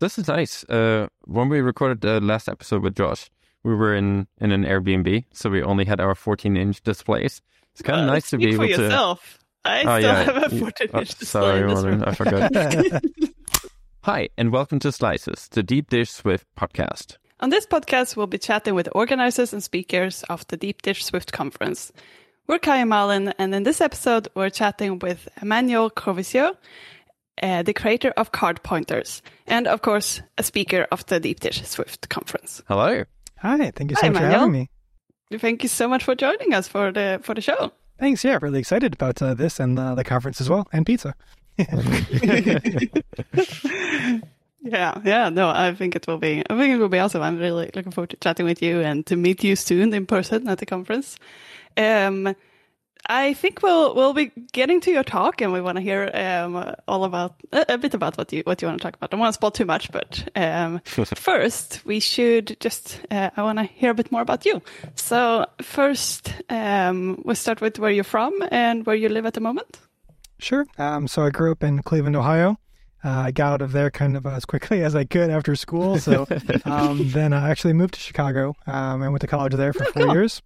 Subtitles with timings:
[0.00, 0.64] This is nice.
[0.64, 3.30] Uh, when we recorded the last episode with Josh,
[3.62, 7.42] we were in, in an Airbnb, so we only had our 14 inch displays.
[7.72, 8.82] It's kind of Uh, nice to be for able to.
[8.82, 9.38] yourself.
[9.64, 10.22] I Oh, still yeah.
[10.24, 12.08] have a Y- 14 oh, inch display sorry, in this Warren, room.
[12.08, 13.02] I forgot.
[14.04, 17.18] Hi, and welcome to Slices, the Deep Dish Swift podcast.
[17.40, 21.32] On this podcast, we'll be chatting with organizers and speakers of the Deep Dish Swift
[21.32, 21.92] conference.
[22.46, 26.52] We're Kaya Malin, and in this episode, we're chatting with Emmanuel Crouvisier,
[27.42, 32.08] uh, the creator of CardPointers, and of course, a speaker of the Deep Dish Swift
[32.08, 32.62] conference.
[32.68, 33.04] Hello.
[33.38, 34.70] Hi, thank you so Hi, much for having me.
[35.38, 37.72] Thank you so much for joining us for the for the show.
[37.98, 38.24] Thanks.
[38.24, 41.14] Yeah, really excited about uh, this and uh, the conference as well, and pizza.
[44.62, 46.42] Yeah, yeah, no, I think it will be.
[46.48, 47.22] I think it will be awesome.
[47.22, 50.46] I'm really looking forward to chatting with you and to meet you soon in person
[50.48, 51.16] at the conference.
[51.76, 52.34] Um,
[53.08, 56.74] I think we'll we'll be getting to your talk, and we want to hear um
[56.86, 59.08] all about a, a bit about what you what you want to talk about.
[59.08, 63.42] I don't want to spoil too much, but um, first we should just uh, I
[63.42, 64.62] want to hear a bit more about you.
[64.94, 69.40] So first, um, we'll start with where you're from and where you live at the
[69.40, 69.78] moment.
[70.38, 70.66] Sure.
[70.78, 72.58] Um, so I grew up in Cleveland, Ohio.
[73.02, 75.98] Uh, I got out of there kind of as quickly as I could after school.
[75.98, 76.26] So
[76.64, 78.54] um, then I actually moved to Chicago.
[78.66, 80.14] Um, I went to college there for four cool.
[80.14, 80.42] years.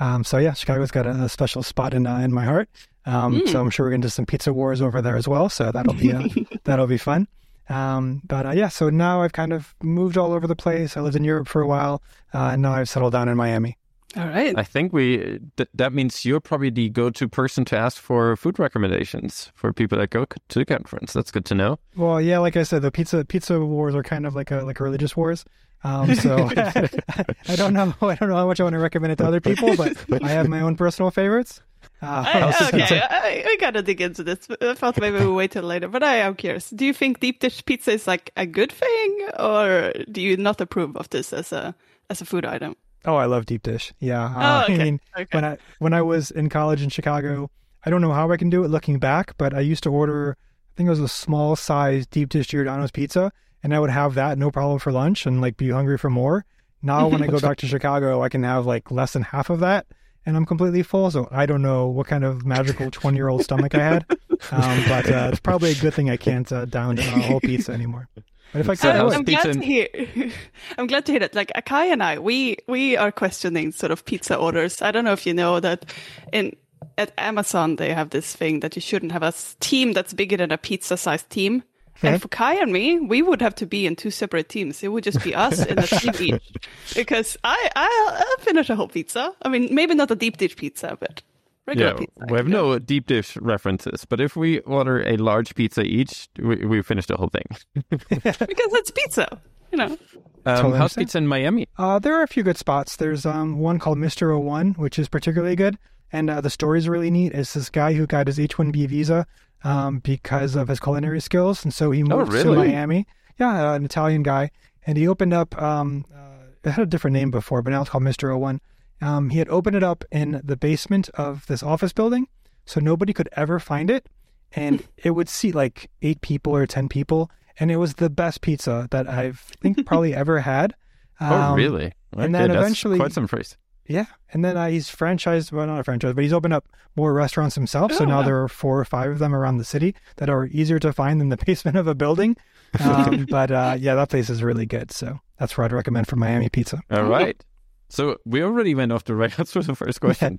[0.00, 2.68] Um, so yeah, Chicago's got a, a special spot in uh, in my heart.
[3.06, 5.48] Um, So I'm sure we're going to do some pizza wars over there as well.
[5.48, 6.28] So that'll be uh,
[6.64, 7.26] that'll be fun.
[7.70, 10.96] Um, but uh, yeah, so now I've kind of moved all over the place.
[10.96, 13.76] I lived in Europe for a while, uh, and now I've settled down in Miami.
[14.16, 14.56] All right.
[14.56, 18.58] I think we th- that means you're probably the go-to person to ask for food
[18.58, 21.12] recommendations for people that go c- to the conference.
[21.12, 21.78] That's good to know.
[21.94, 24.80] Well, yeah, like I said, the pizza pizza wars are kind of like a like
[24.80, 25.44] religious wars.
[25.84, 29.16] Um, so I don't know I don't know how much I want to recommend it
[29.16, 31.60] to other people, but I have my own personal favorites.
[32.02, 34.46] Uh, I, I'll just- okay, I, I gotta dig into this.
[34.60, 36.70] I thought maybe we'll wait till later, but I am curious.
[36.70, 40.60] Do you think deep dish pizza is like a good thing, or do you not
[40.60, 41.74] approve of this as a
[42.10, 42.76] as a food item?
[43.04, 43.92] Oh, I love deep dish.
[44.00, 44.24] Yeah.
[44.24, 44.74] Uh, Oh, okay.
[44.74, 45.26] I mean, Okay.
[45.30, 47.50] when I when I was in college in Chicago,
[47.84, 50.36] I don't know how I can do it looking back, but I used to order.
[50.40, 53.32] I think it was a small size deep dish Giordano's pizza,
[53.62, 56.44] and I would have that no problem for lunch and like be hungry for more.
[56.82, 59.60] Now when I go back to Chicago, I can have like less than half of
[59.60, 59.86] that,
[60.24, 61.10] and I'm completely full.
[61.10, 64.06] So I don't know what kind of magical 20 year old stomach I had,
[64.52, 67.72] um, but uh, it's probably a good thing I can't uh, down a whole pizza
[67.72, 68.08] anymore.
[68.52, 69.14] But if I So could, I how's would.
[69.18, 69.88] I'm glad to hear.
[70.78, 71.34] I'm glad to hear that.
[71.34, 74.80] Like Akai and I, we we are questioning sort of pizza orders.
[74.80, 75.92] I don't know if you know that
[76.32, 76.56] in
[76.96, 80.52] at Amazon they have this thing that you shouldn't have a team that's bigger than
[80.52, 81.62] a pizza-sized team.
[81.98, 82.12] Okay.
[82.12, 84.82] And for Kai and me, we would have to be in two separate teams.
[84.84, 86.52] It would just be us in a team each.
[86.94, 89.34] Because I I'll, I'll finish a whole pizza.
[89.42, 91.22] I mean, maybe not a deep dish pizza, but
[91.66, 92.26] regular Yeah, pizza.
[92.30, 96.64] we have no deep dish references, but if we order a large pizza each, we,
[96.64, 97.46] we finish the whole thing.
[98.08, 99.40] because it's pizza.
[99.72, 99.98] You know.
[100.46, 101.66] Um, Totally how's pizza in Miami?
[101.76, 102.96] Uh, there are a few good spots.
[102.96, 104.30] There's um, one called Mr.
[104.30, 105.78] O1, which is particularly good.
[106.10, 107.32] And uh, the story's really neat.
[107.34, 109.26] It's this guy who got his H-1B visa
[109.64, 111.64] um, because of his culinary skills.
[111.64, 112.68] And so he moved to really?
[112.68, 113.06] Miami.
[113.38, 114.50] Yeah, uh, an Italian guy.
[114.86, 117.90] And he opened up, um, uh, it had a different name before, but now it's
[117.90, 118.30] called Mr.
[118.36, 118.60] O1.
[119.00, 122.26] Um, he had opened it up in the basement of this office building
[122.64, 124.08] so nobody could ever find it.
[124.52, 127.30] And it would seat like eight people or 10 people.
[127.60, 130.74] And it was the best pizza that I've think probably ever had.
[131.20, 131.92] oh, Um, really?
[132.16, 133.56] and then eventually- quite some praise.
[133.88, 136.66] Yeah, and then uh, he's franchised, well, not a franchise, but he's opened up
[136.96, 137.92] more restaurants himself.
[137.92, 138.22] so Oh, now wow.
[138.22, 141.20] there are four or five of them around the city that are easier to find
[141.20, 142.36] than the basement of a building.
[142.80, 144.90] Um, but uh, yeah, that place is really good.
[144.92, 146.80] So that's what I'd recommend for Miami pizza.
[146.90, 147.42] All right.
[147.88, 150.38] So we already went off the rails for the first question.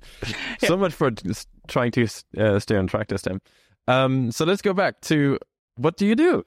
[0.60, 1.10] So much for
[1.66, 2.06] trying to
[2.38, 3.40] uh, stay on track this time.
[3.88, 5.38] Um, so let's go back to
[5.76, 6.44] what do you do?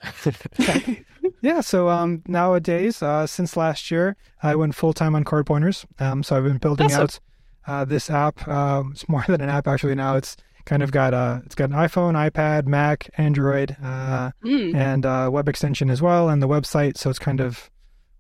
[1.42, 5.86] Yeah, so um, nowadays, uh, since last year, I went full time on CardPointers.
[6.00, 7.02] Um, so I've been building Awesome.
[7.04, 7.20] out
[7.68, 8.48] uh, this app.
[8.48, 9.96] Um, it's more than an app actually.
[9.96, 10.36] Now it's
[10.66, 14.76] kind of got a it's got an iPhone, iPad, Mac, Android, uh, Mm.
[14.76, 16.98] and uh, web extension as well, and the website.
[16.98, 17.70] So it's kind of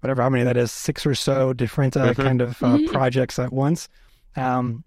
[0.01, 2.15] whatever how many that is, six or so different uh, Mhm.
[2.23, 2.87] kind of uh, Mhm.
[2.91, 3.87] projects at once.
[4.35, 4.83] Um,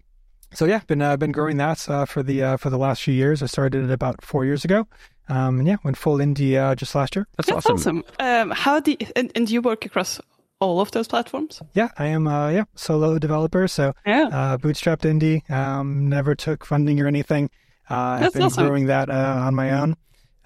[0.53, 3.13] so yeah, been uh, been growing that uh, for the uh, for the last few
[3.13, 3.41] years.
[3.43, 4.87] I started it about four years ago,
[5.29, 7.27] um, and yeah, went full indie uh, just last year.
[7.37, 8.03] That's, That's awesome.
[8.19, 10.19] Um, how do you, and, and you work across
[10.59, 11.61] all of those platforms?
[11.73, 14.29] Yeah, I am uh, yeah solo developer, so Yeah.
[14.31, 15.49] uh, bootstrapped indie.
[15.51, 17.49] Um, never took funding or anything.
[17.89, 18.65] Uh, I've been awesome.
[18.65, 19.95] growing that uh, on my own,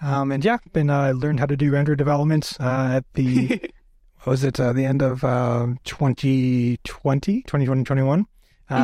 [0.02, 3.48] um, and yeah, been uh, learned how to do render development uh, at the
[4.24, 8.20] what was it uh, the end of um 2020, 2020, 21.
[8.20, 8.26] Um,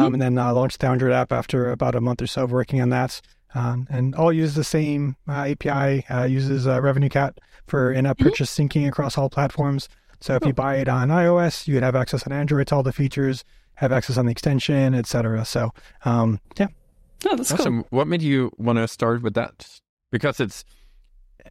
[0.10, 0.14] Mhm.
[0.14, 2.82] and then uh, launched the Android app after about a month or so of working
[2.82, 3.22] on that.
[3.58, 8.18] Um, and all use the same uh, API, uh, uses uh, Revenue Cat for in-app
[8.18, 8.24] Mhm.
[8.26, 9.90] purchase syncing across all platforms.
[10.20, 12.84] So if you buy it on iOS, you would have access on Android to all
[12.84, 13.44] the features,
[13.76, 15.44] have access on the extension, etc.
[15.46, 15.72] So
[16.06, 16.68] um, yeah,
[17.26, 17.60] Oh, that's cool.
[17.60, 17.84] Awesome.
[17.90, 19.80] What made you want to start with that?
[20.12, 20.64] Because it's,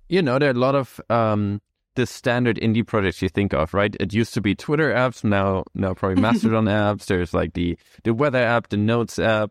[0.08, 1.60] you know, there are a lot of um,
[1.96, 3.96] the standard indie projects you think of, right?
[3.98, 7.06] It used to be Twitter apps, now now probably Mastodon apps.
[7.06, 9.50] There's like the the weather app, the Notes app.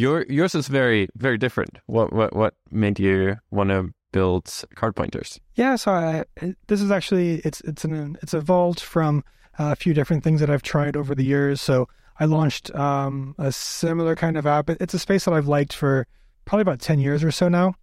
[0.00, 1.78] Your yours is very very different.
[1.84, 5.38] What what what made you want to build CardPointers?
[5.56, 6.24] Yeah, so I,
[6.68, 9.22] this is actually it's it's an it's evolved from
[9.58, 11.60] a few different things that I've tried over the years.
[11.60, 11.86] So
[12.18, 14.70] I launched um, a similar kind of app.
[14.70, 16.06] It's a space that I've liked for
[16.46, 17.74] probably about ten years or so now.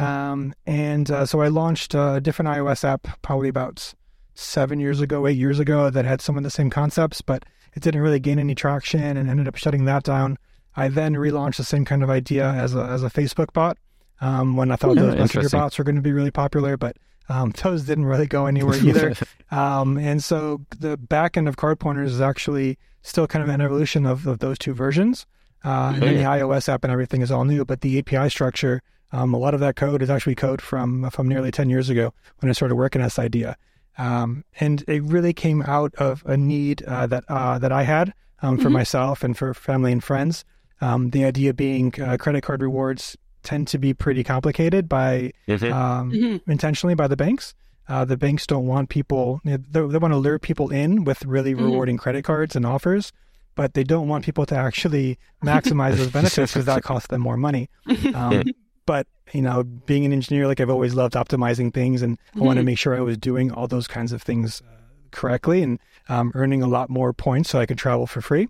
[0.00, 3.94] Um, and uh, so I launched a different iOS app probably about
[4.34, 7.44] seven years ago, eight years ago that had some of the same concepts, but
[7.74, 10.36] it didn't really gain any traction and ended up shutting that down.
[10.76, 13.76] I then relaunched the same kind of idea as a as a Facebook bot
[14.20, 16.96] um, when I thought Oh, those messenger bots were going to be really popular, but
[17.28, 19.14] um, those didn't really go anywhere either.
[19.50, 24.04] um, and so the back end of CardPointers is actually still kind of an evolution
[24.06, 25.26] of, of those two versions.
[25.64, 28.80] Uh, and then the iOS app and everything is all new, but the API structure,
[29.12, 32.14] um, a lot of that code is actually code from from nearly ten years ago
[32.38, 33.56] when I started working on this idea.
[33.98, 38.14] Um, and it really came out of a need uh, that uh, that I had
[38.40, 38.72] um, for Mhm.
[38.72, 40.44] myself and for family and friends.
[40.80, 45.72] Um, the idea being uh, credit card rewards tend to be pretty complicated by Mhm.
[45.72, 46.40] um, Mhm.
[46.46, 47.54] intentionally by the banks.
[47.88, 51.54] Uh, the banks don't want people, they, they want to lure people in with really
[51.54, 51.64] Mhm.
[51.64, 53.12] rewarding credit cards and offers,
[53.56, 57.36] but they don't want people to actually maximize those benefits because that costs them more
[57.36, 57.68] money.
[58.14, 58.44] Um,
[58.86, 62.56] but, you know, being an engineer, like I've always loved optimizing things and I want
[62.58, 62.66] to Mhm.
[62.66, 64.64] make sure I was doing all those kinds of things uh,
[65.10, 65.78] correctly and
[66.08, 68.48] um, earning a lot more points so I could travel for free.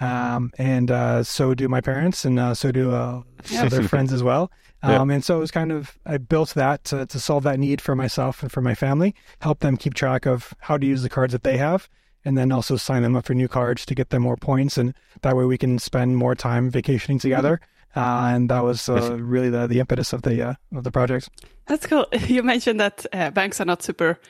[0.00, 3.68] Um, and uh, so do my parents, and uh, so do uh, Yeah.
[3.68, 4.50] their friends as well.
[4.84, 5.00] Yeah.
[5.00, 7.80] Um, and so it was kind of I built that to, to solve that need
[7.80, 11.08] for myself and for my family, help them keep track of how to use the
[11.08, 11.88] cards that they have,
[12.24, 14.94] and then also sign them up for new cards to get them more points, and
[15.22, 17.60] that way we can spend more time vacationing together.
[17.96, 21.28] Uh, and that was uh, really the, the impetus of the uh, of the project.
[21.66, 22.06] That's cool.
[22.28, 24.20] You mentioned that uh, banks are not super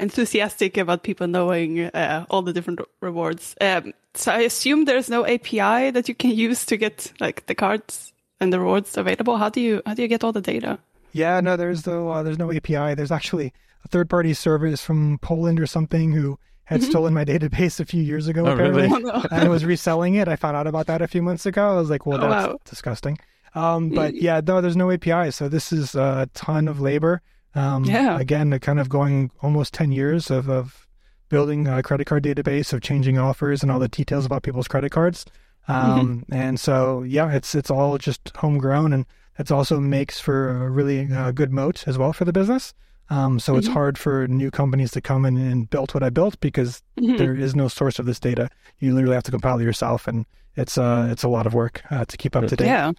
[0.00, 3.54] enthusiastic about people knowing uh, all the different rewards.
[3.60, 7.54] Um, so I assume there's no API that you can use to get like the
[7.54, 9.36] cards and the rewards available.
[9.36, 10.78] How do you how do you get all the data?
[11.12, 12.94] Yeah, no, there's no uh, there's no API.
[12.94, 13.52] There's actually
[13.84, 16.90] a third party service from Poland or something who had Mhm.
[16.90, 18.46] stolen my database a few years ago.
[18.46, 18.82] Oh, apparently.
[18.88, 19.04] really?
[19.12, 19.26] Oh, no.
[19.30, 20.28] and was reselling it.
[20.28, 21.70] I found out about that a few months ago.
[21.70, 22.58] I was like, well, Oh, that's wow.
[22.64, 23.18] disgusting.
[23.54, 25.30] Um, but yeah, no, there's no API.
[25.30, 27.22] So this is a ton of labor.
[27.54, 28.18] Um, Yeah.
[28.18, 30.86] Again, the kind of going almost 10 years of, of
[31.28, 34.90] building a credit card database, of changing offers and all the details about people's credit
[34.92, 35.24] cards.
[35.66, 39.04] Um, And so, yeah, it's it's all just homegrown, and
[39.38, 42.72] it's also makes for a really uh, good moat as well for the business.
[43.10, 43.72] Um, so it's Mhm.
[43.72, 47.16] hard for new companies to come in and build what I built because Mhm.
[47.18, 48.48] there is no source of this data.
[48.80, 50.24] You literally have to compile it yourself, and
[50.56, 52.66] it's uh it's a lot of work uh, to keep up to date.
[52.66, 52.92] Yeah.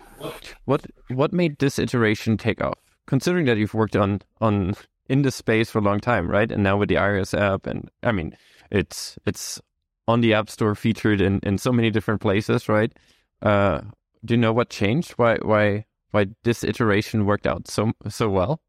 [0.66, 2.78] What what made this iteration take off?
[3.10, 4.76] Considering that you've worked on on
[5.10, 6.52] in this space for a long time, right?
[6.52, 8.38] And now with the iOS app, and I mean,
[8.70, 9.60] it's it's
[10.08, 12.94] on the App Store, featured in in so many different places, right?
[13.42, 13.82] Uh,
[14.24, 15.14] do you know what changed?
[15.18, 18.62] Why why why this iteration worked out so so well?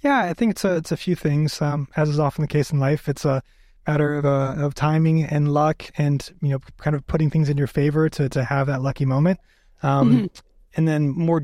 [0.00, 1.60] Yeah, I think it's a it's a few things.
[1.60, 3.42] Um, as is often the case in life, it's a
[3.86, 7.58] matter of uh, of timing and luck, and you know, kind of putting things in
[7.58, 9.40] your favor to to have that lucky moment.
[9.82, 10.42] Um, Mhm.
[10.76, 11.42] And then more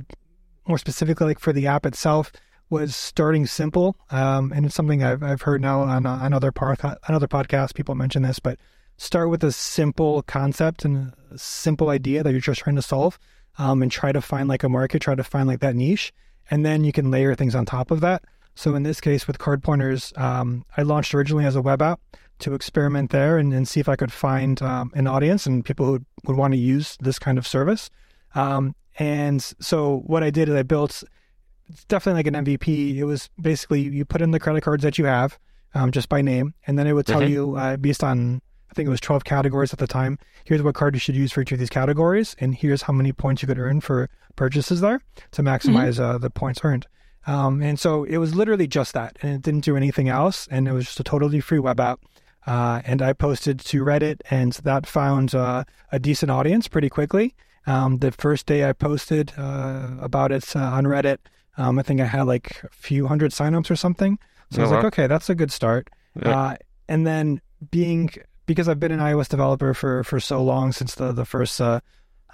[0.67, 2.33] more specifically, like for the app itself,
[2.71, 3.97] was starting simple.
[4.11, 7.73] Um, and it's something I've I've heard now on on other part on.
[7.73, 8.59] People mention this, but
[8.97, 13.19] start with a simple concept and a simple idea that you're just trying to solve,
[13.59, 16.13] um, and try to find like a market, try to find like that niche,
[16.51, 18.25] and then you can layer things on top of that.
[18.55, 22.01] So in this case, with CardPointers, um, I launched originally as a web app
[22.39, 25.87] to experiment there and, and see if I could find um, an audience and people
[25.87, 27.91] who would, would want to use this kind of service.
[28.35, 31.03] Um, and so what I did is I built
[31.67, 32.97] it's definitely like an MVP.
[32.97, 35.39] It was basically you put in the credit cards that you have
[35.75, 37.31] um, just by name, and then it would tell Mhm.
[37.31, 40.19] you uh, based on I think it was 12 categories at the time.
[40.45, 43.13] Here's what card you should use for each of these categories, and here's how many
[43.13, 46.87] points you could earn for purchases there to maximize uh, the points earned.
[47.27, 50.67] Um, and so it was literally just that, and it didn't do anything else, and
[50.67, 52.01] it was just a totally free web app.
[52.47, 57.35] Uh, and I posted to Reddit, and that found uh, a decent audience pretty quickly.
[57.67, 61.19] Um, the first day I posted uh, about it uh, on Reddit,
[61.57, 64.19] um, I think I had like a few hundred signups or something.
[64.51, 65.89] So I was Oh, like, okay, that's a good start.
[66.21, 66.39] Yeah.
[66.39, 66.57] Uh,
[66.89, 67.41] and then
[67.71, 68.11] being
[68.47, 71.81] because I've been an iOS developer for for so long since the the first uh,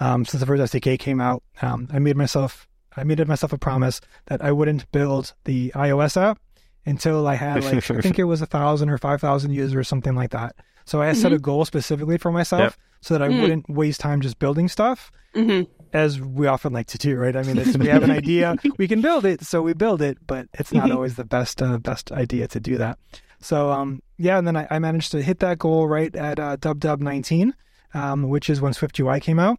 [0.01, 3.59] um, since the first SDK came out, um, I made myself I made myself a
[3.59, 6.41] promise that I wouldn't build the iOS app
[6.85, 9.85] until I had like I think it was a thousand or five thousand users or
[9.85, 10.57] something like that.
[10.91, 12.75] So I set a goal specifically for myself Yep.
[13.01, 13.41] so that I Mm.
[13.41, 17.37] wouldn't waste time just building stuff, hmm as we often like to do, right?
[17.37, 20.49] I mean, we have an idea, we can build it, so we build it, but
[20.55, 20.95] it's not Mhm.
[20.95, 22.99] always the best uh, best idea to do that.
[23.41, 26.57] So um, yeah, and then I, I managed to hit that goal right at uh,
[26.57, 27.55] Dub 19,
[27.95, 29.59] um, which is when Swift UI came out,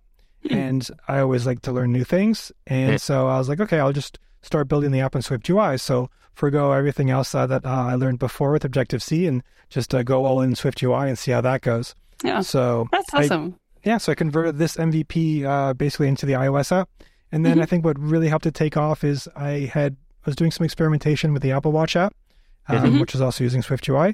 [0.49, 0.53] Hmm.
[0.57, 3.93] and I always like to learn new things, and so I was like, okay, I'll
[3.93, 5.77] just start building the app in Swift UI.
[5.77, 9.93] So forgo everything else uh, that uh, I learned before with Objective C, and just
[9.93, 11.95] uh, go all in Swift UI and see how that goes.
[12.23, 13.55] Yeah, So that's I- awesome.
[13.83, 16.89] yeah, so I converted this MVP uh, basically into the iOS app,
[17.31, 17.61] and then Mhm.
[17.63, 20.63] I think what really helped it take off is I had I was doing some
[20.65, 22.13] experimentation with the Apple Watch app,
[22.67, 22.99] um, Mhm.
[23.01, 24.13] which is also using Swift UI,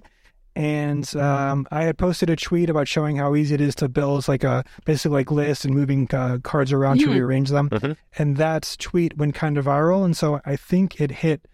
[0.55, 4.27] and um, I had posted a tweet about showing how easy it is to build
[4.27, 7.13] like a basically like lists and moving uh, cards around to Mhm.
[7.13, 7.97] rearrange them, Mhm.
[8.17, 11.45] and that tweet went kind of viral, and so I think it hit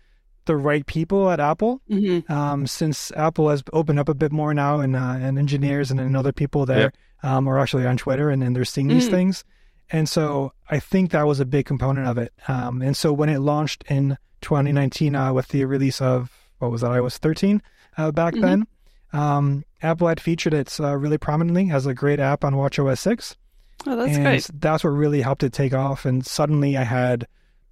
[0.46, 4.54] the right people at Apple hmm um, since Apple has opened up a bit more
[4.54, 6.92] now, and uh, and engineers and, and other people there
[7.24, 9.12] um, are actually on Twitter and, and they're seeing these Mm.
[9.12, 9.44] things,
[9.90, 12.34] and so I think that was a big component of it.
[12.48, 16.82] Um, and so when it launched in 2019 uh, with the release of what was
[16.82, 17.62] that iOS 13
[17.98, 18.42] uh, back Mhm.
[18.42, 18.68] then,
[19.14, 23.38] um, Apple had featured it uh, really prominently as a great app on WatchOS 6
[23.86, 24.50] Oh, that's and great.
[24.62, 26.06] that's what really helped it take off.
[26.06, 27.28] And suddenly I had,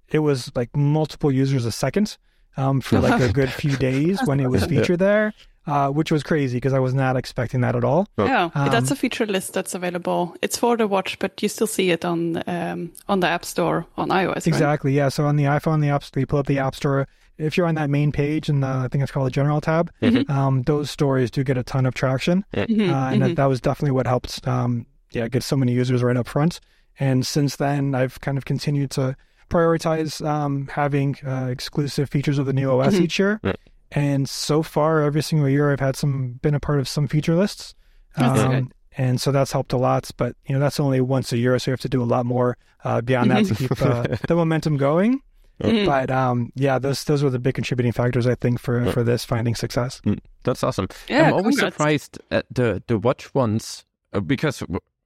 [0.08, 2.18] it was like multiple users a second
[2.56, 4.68] um, for like a good few days when it was Yeah.
[4.68, 5.32] featured there,
[5.66, 8.06] uh, which was crazy because I was not expecting that at all.
[8.18, 10.34] Yeah, that's Um, a feature list that's available.
[10.42, 13.86] It's for the watch, but you still see it on um, on the App Store
[13.96, 14.34] on iOS.
[14.34, 14.46] Right?
[14.46, 14.92] Exactly.
[14.92, 15.08] Yeah.
[15.08, 17.06] So on the iPhone, the App Store, you pull up the App Store.
[17.38, 20.28] If you're on that main page and I think it's called the General tab, Mhm.
[20.30, 22.44] um, those stories do get a ton of traction.
[22.54, 23.26] Mhm, uh, and mhm.
[23.28, 26.60] that, that was definitely what helped um, yeah get so many users right up front
[26.98, 29.14] and since then i've kind of continued to
[29.52, 33.00] prioritize um, having uh, exclusive features of the new os Mhm.
[33.04, 33.58] each year Right.
[33.92, 37.34] and so far every single year i've had some been a part of some feature
[37.42, 37.74] lists
[38.16, 38.66] Um, good.
[39.04, 41.70] and so that's helped a lot but you know that's only once a year so
[41.70, 44.76] you have to do a lot more uh, beyond that to keep uh, the momentum
[44.76, 45.20] going
[45.62, 45.86] Mhm.
[45.86, 49.24] but um, yeah those those were the big contributing factors i think for for this
[49.24, 50.00] finding success
[50.44, 50.88] That's awesome.
[51.08, 51.76] Yeah, I'm always congrats.
[51.76, 54.56] surprised at the the watch ones uh, because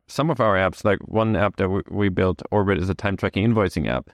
[0.09, 3.17] some of our apps, like one app that we, we built, Orbit, is a time
[3.19, 4.09] tracking invoicing app,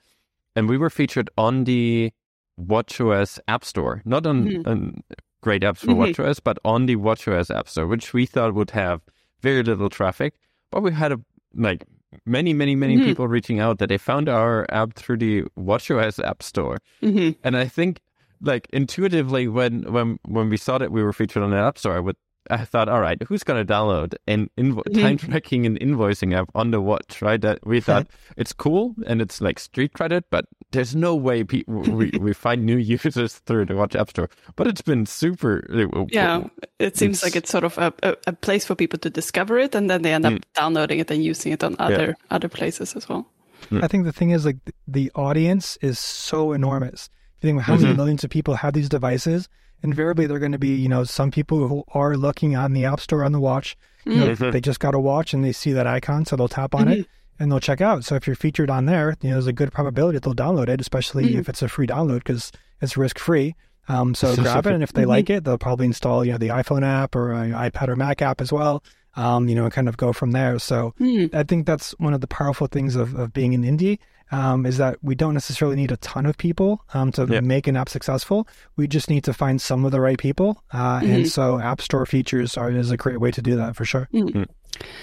[0.55, 2.11] and we were featured on the
[2.59, 4.67] WatchOS App Store, not on, Mhm.
[4.67, 5.03] on
[5.41, 5.97] great apps for Mhm.
[6.13, 9.01] WatchOS, but on the WatchOS App Store, which we thought would have
[9.41, 10.35] very little traffic,
[10.71, 11.19] but we had a
[11.55, 11.85] like
[12.25, 13.05] many, many, many Mhm.
[13.05, 16.77] people reaching out that they found our app through the WatchOS App Store.
[17.01, 17.35] Mhm.
[17.43, 17.99] And I think,
[18.41, 21.95] like intuitively, when when when we saw that we were featured on the App Store,
[21.95, 22.15] I would
[22.49, 26.49] I thought, all right, who's going to download an invo- time tracking and invoicing app
[26.55, 27.21] on the watch?
[27.21, 27.39] Right?
[27.41, 28.07] That we thought
[28.37, 32.65] it's cool and it's like street credit, but there's no way pe- we we find
[32.65, 34.29] new users through the Watch App Store.
[34.55, 35.63] But it's been super.
[35.71, 36.43] uh, Yeah,
[36.79, 39.57] it seems It's- like it's sort of a, a, a place for people to discover
[39.59, 40.41] it, and then they end up Mm.
[40.55, 43.25] downloading it and using it on other other places as well.
[43.71, 44.57] I think the thing is like
[44.87, 47.09] the audience is so enormous.
[47.37, 47.97] If you think about how many Mhm.
[47.97, 49.47] millions of people have these devices,
[49.83, 52.99] invariably they're going to be, you know, some people who are looking on the App
[52.99, 53.77] Store on the watch.
[54.05, 54.51] You know, Mhm.
[54.51, 57.01] they just got a watch and they see that icon, so they'll tap on Mm-hmm.
[57.01, 57.07] it
[57.39, 58.03] and they'll check out.
[58.03, 60.67] So if you're featured on there, you know, there's a good probability that they'll download
[60.69, 61.39] it, especially Mhm.
[61.39, 63.55] if it's a free download because it's risk free.
[63.87, 65.07] Um, so grab it, and if they Mhm.
[65.07, 68.21] like it, they'll probably install, you know, the iPhone app or an iPad or Mac
[68.21, 68.83] app as well.
[69.15, 70.57] Um, you know, and kind of go from there.
[70.57, 71.31] So Mm.
[71.35, 73.99] I think that's one of the powerful things of, of being an indie
[74.33, 77.41] um, is that we don't necessarily need a ton of people um, to Yeah.
[77.41, 78.47] make an app successful.
[78.75, 80.49] We just need to find some of the right people.
[80.71, 81.13] Uh, Mhm.
[81.15, 84.07] And so App Store features are is a great way to do that for sure.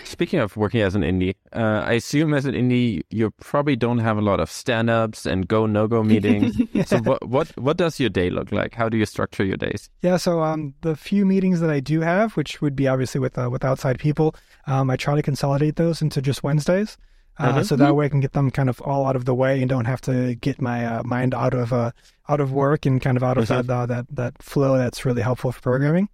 [0.04, 3.98] Speaking of working as an indie, uh, I assume as an indie you probably don't
[3.98, 6.56] have a lot of stand-ups and go no go meetings.
[6.86, 8.74] so what what what does your day look like?
[8.74, 9.88] How do you structure your days?
[10.02, 13.38] Yeah, so um, the few meetings that I do have, which would be obviously with
[13.38, 14.34] uh, with outside people,
[14.66, 16.98] um, I try to consolidate those into just Wednesdays,
[17.40, 17.64] uh, Mhm.
[17.66, 19.68] so that way I can get them kind of all out of the way and
[19.68, 21.90] don't have to get my uh, mind out of uh,
[22.28, 25.22] out of work and kind of out of that uh, that that flow that's really
[25.22, 26.08] helpful for programming.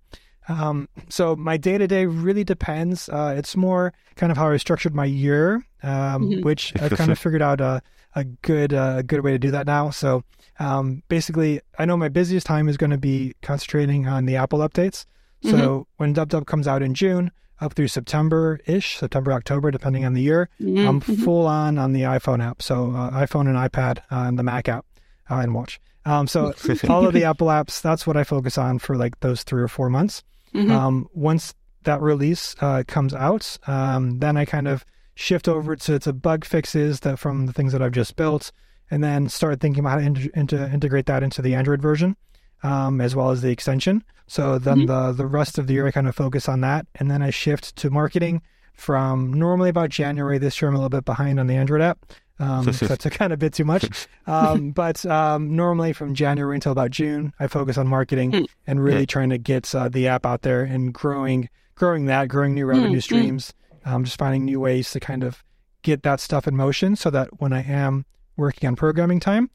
[0.49, 3.09] Um, so my day to day really depends.
[3.09, 6.45] Uh, it's more kind of how I structured my year, um, Mhm.
[6.45, 7.83] which I've kind of figured out a
[8.15, 9.91] a good uh, a good way to do that now.
[9.91, 10.23] So
[10.59, 14.61] um, basically, I know my busiest time is going to be concentrating on the Apple
[14.61, 15.05] updates.
[15.43, 17.31] So when DubDub comes out in June,
[17.61, 20.87] up through September ish, September October, depending on the year, Mhm.
[20.89, 22.61] I'm full on on the iPhone app.
[22.63, 24.85] So uh, iPhone and iPad uh, and the Mac app
[25.31, 25.81] uh, and Watch.
[26.05, 26.53] Um, so
[26.89, 29.69] all of the Apple apps, that's what I focus on for like those three or
[29.69, 30.23] four months.
[30.55, 30.71] Mhm.
[30.71, 34.85] Um, once that release uh, comes out, um, then I kind of
[35.15, 38.53] shift over to, to bug fixes that from the things that I've just built,
[38.91, 42.17] and then start thinking about how to, into, integrate that into the Android version,
[42.67, 44.03] um, as well as the extension.
[44.27, 44.87] So then mm-hmm.
[44.87, 47.31] the the rest of the year I kind of focus on that, and then I
[47.31, 48.43] shift to marketing
[48.75, 50.39] from normally about January.
[50.39, 51.99] This year I'm a little bit behind on the Android app.
[52.39, 54.09] Um, so that's a kind of bit too much.
[54.29, 58.47] Um, but um, normally from January until about June, I focus on marketing mm.
[58.67, 59.07] and really yeah.
[59.07, 62.99] trying to get uh, the app out there and growing, growing that, growing new revenue
[62.99, 63.03] mm.
[63.05, 63.55] streams.
[63.85, 65.45] Um, just finding new ways to kind of
[65.83, 68.05] get that stuff in motion so that when I am
[68.37, 69.49] working on programming time,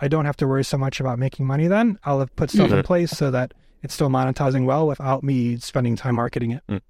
[0.00, 1.98] I don't have to worry so much about making money then.
[2.04, 2.78] I'll have put stuff mm-hmm.
[2.78, 3.52] in place so that
[3.82, 6.62] it's still monetizing well without me spending time marketing it.
[6.68, 6.80] Mm.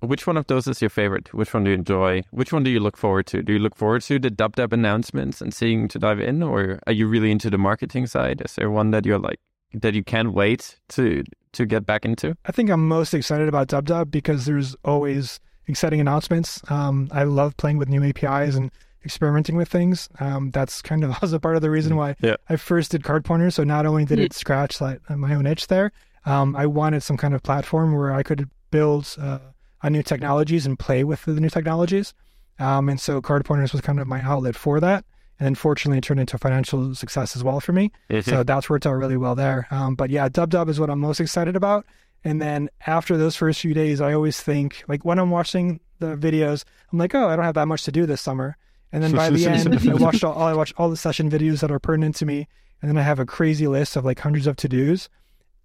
[0.00, 1.34] Which one of those is your favorite?
[1.34, 2.22] Which one do you enjoy?
[2.30, 3.42] Which one do you look forward to?
[3.42, 6.78] Do you look forward to the dub dub announcements and seeing to dive in, or
[6.86, 8.40] are you really into the marketing side?
[8.44, 9.40] Is there one that you're like
[9.72, 12.36] that you can't wait to to get back into?
[12.46, 16.62] I think I'm most excited about dub dub because there's always exciting announcements.
[16.70, 18.70] Um, I love playing with new APIs and
[19.04, 20.08] experimenting with things.
[20.20, 22.36] Um, that's kind of also part of the reason why yeah.
[22.48, 23.54] I first did CardPointers.
[23.54, 25.92] So not only did it scratch like my own itch there,
[26.26, 29.14] um, I wanted some kind of platform where I could build.
[29.20, 29.38] Uh,
[29.84, 32.14] on new technologies and play with the new technologies.
[32.58, 35.04] Um, and so CardPointers was kind of my outlet for that.
[35.38, 37.92] And then fortunately, it turned into financial success as well for me.
[38.08, 38.28] Mm-hmm.
[38.28, 39.66] So that's worked out really well there.
[39.70, 41.84] Um, but yeah, Dub Dub is what I'm most excited about.
[42.22, 46.16] And then after those first few days, I always think, like when I'm watching the
[46.16, 48.56] videos, I'm like, oh, I don't have that much to do this summer.
[48.94, 51.70] And then by the end, I watched all, I watched all the session videos that
[51.70, 52.48] are pertinent to me.
[52.80, 55.10] And then I have a crazy list of like hundreds of to dos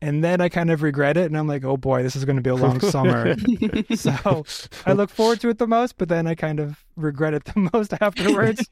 [0.02, 2.38] and then I kind of regret it, and I'm like, oh boy, this is going
[2.38, 3.36] to be a long summer.
[3.96, 4.46] so
[4.86, 7.70] I look forward to it the most, but then I kind of regret it the
[7.74, 8.66] most afterwards.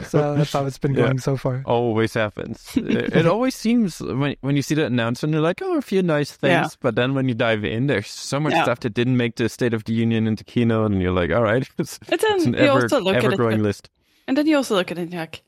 [0.00, 1.20] so that's how it's been going yeah.
[1.20, 1.62] so far.
[1.66, 2.72] Always happens.
[2.76, 6.02] it, it, always seems when when you see the announcement, you're like, oh, a few
[6.02, 6.76] nice things, yeah.
[6.80, 8.62] but then when you dive in, there's so much yeah.
[8.62, 11.42] stuff that didn't make the State of the Union into keynote, and you're like, all
[11.42, 13.90] right, it's, it's an ever, ever growing list.
[14.30, 15.42] And then you also look at it and you're like,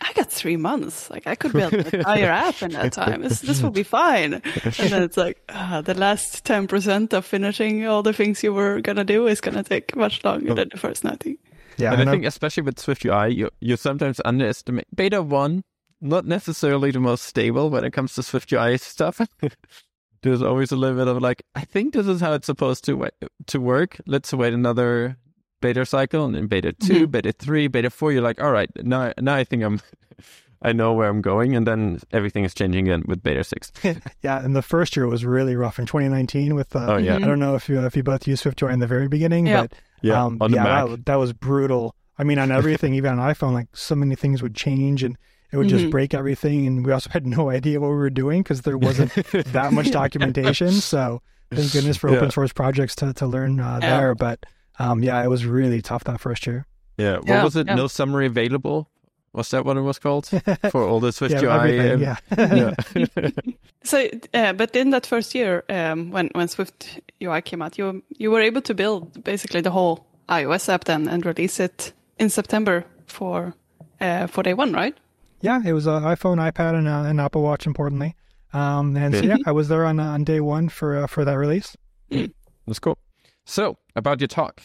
[0.00, 1.10] I got three months.
[1.10, 3.22] Like I could build an entire app in that time.
[3.22, 4.34] This, this will be fine.
[4.34, 4.42] And
[4.88, 8.80] then it's like uh, the last ten percent of finishing all the things you were
[8.82, 11.40] gonna do is gonna take much longer than the first ninety.
[11.76, 15.64] Yeah, and I think especially with Swift UI, you you sometimes underestimate beta one.
[16.00, 19.20] Not necessarily the most stable when it comes to Swift UI stuff.
[20.22, 23.10] There's always a little bit of like, I think this is how it's supposed to
[23.48, 24.00] to work.
[24.06, 25.16] Let's wait another
[25.60, 27.04] beta cycle and in beta 2 mm-hmm.
[27.06, 29.80] beta 3 beta 4 you're like all right now now i think i'm
[30.62, 33.72] i know where i'm going and then everything is changing again with beta 6
[34.22, 37.20] yeah and the first year was really rough in 2019 with uh, oh yeah i
[37.20, 39.62] don't know if you if you both used swiftui in the very beginning yeah.
[39.62, 43.52] but yeah, um, yeah that, that, was brutal i mean on everything even on iphone
[43.52, 45.16] like so many things would change and
[45.52, 45.78] it would mm-hmm.
[45.78, 48.78] just break everything and we also had no idea what we were doing because there
[48.78, 51.20] wasn't that much documentation so
[51.50, 52.16] thank goodness for yeah.
[52.16, 54.46] open source projects to, to learn uh, there but
[54.80, 56.66] um, yeah, it was really tough that first year.
[56.96, 57.16] Yeah.
[57.16, 57.66] What yeah, was it?
[57.66, 57.74] Yeah.
[57.74, 58.88] No summary available?
[59.32, 60.26] Was that what it was called
[60.70, 61.76] for all the Swift yeah, UI?
[62.00, 62.16] yeah.
[62.36, 63.30] yeah.
[63.84, 68.02] so, uh, but in that first year, um, when when Swift UI came out, you
[68.18, 72.28] you were able to build basically the whole iOS app then and release it in
[72.28, 73.54] September for
[74.00, 74.96] uh, for day one, right?
[75.42, 78.14] Yeah, it was an iPhone, iPad, and uh, an Apple Watch, importantly.
[78.52, 81.38] Um, and so, yeah, I was there on on day one for uh, for that
[81.38, 81.76] release.
[82.10, 82.98] That's cool.
[83.44, 84.60] So, about your talk,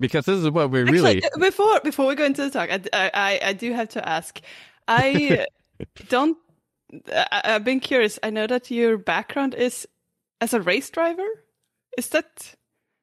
[0.00, 2.70] because this is what we're really before before we go into the talk.
[2.70, 4.40] I I, I do have to ask.
[4.86, 5.46] I
[6.08, 6.36] don't.
[7.12, 8.18] I, I've been curious.
[8.22, 9.86] I know that your background is
[10.40, 11.26] as a race driver.
[11.96, 12.54] Is that?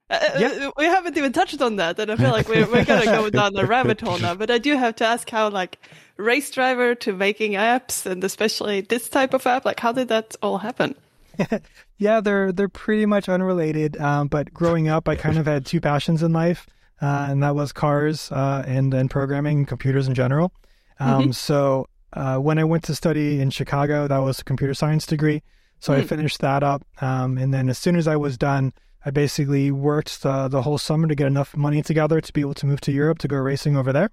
[0.09, 0.69] Uh, uh yeah.
[0.77, 3.53] we haven't even touched on that, and I feel like we're, we're gonna go down
[3.53, 4.35] the rabbit hole now.
[4.35, 5.79] But I do have to ask how, like,
[6.17, 10.35] race driver to making apps, and especially this type of app, like, how did that
[10.41, 10.95] all happen?
[11.97, 13.97] yeah, they're they're pretty much unrelated.
[13.97, 16.67] Um, but growing up, I kind of had two passions in life,
[17.01, 20.53] uh, and that was cars uh, and and programming, computers in general.
[20.99, 21.31] Um, mm-hmm.
[21.31, 25.43] So uh, when I went to study in Chicago, that was a computer science degree.
[25.79, 26.01] So mm-hmm.
[26.01, 28.73] I finished that up, um, and then as soon as I was done,
[29.05, 32.55] I basically worked the, the whole summer to get enough money together to be able
[32.55, 34.09] to move to Europe to go racing over there.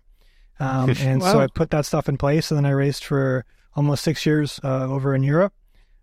[0.61, 1.33] Um, and wow.
[1.33, 4.61] so I put that stuff in place, and then I raced for almost six years
[4.63, 5.55] uh, over in Europe.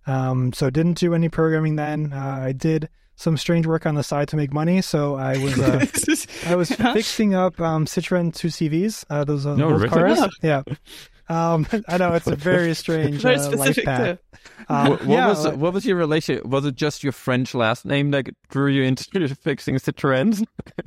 [0.10, 2.14] Um, so didn't do any programming then.
[2.14, 4.82] Uh, I did some strange work on the side to make money.
[4.82, 5.86] So I was uh,
[6.48, 9.06] I was fixing up um, Citroen 2CVs.
[9.10, 10.20] Uh, those uh, no, those cars.
[10.42, 10.64] Yeah.
[11.28, 14.20] Um, I know it's a very strange, very uh, specific path.
[14.68, 16.46] Um, what, what yeah, was what was your relationship?
[16.46, 20.44] Was it just your French last name that drew you into fixing Citroens?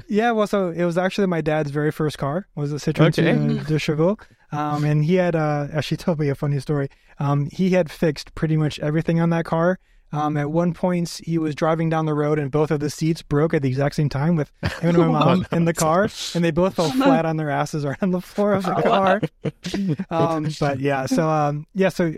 [0.08, 2.48] yeah, well, so it was actually my dad's very first car.
[2.56, 3.64] Was a Citroen okay.
[3.68, 4.18] Deux Chevaux,
[4.52, 6.88] um, and he had uh, actually told me a funny story.
[7.18, 9.78] Um, he had fixed pretty much everything on that car
[10.14, 13.22] Um, at one point, he was driving down the road, and both of the seats
[13.22, 16.44] broke at the exact same time with him and my mom in the car, and
[16.44, 19.20] they both fell flat on their asses or on the floor of the car.
[20.10, 22.12] Um, but yeah, so um, yeah, so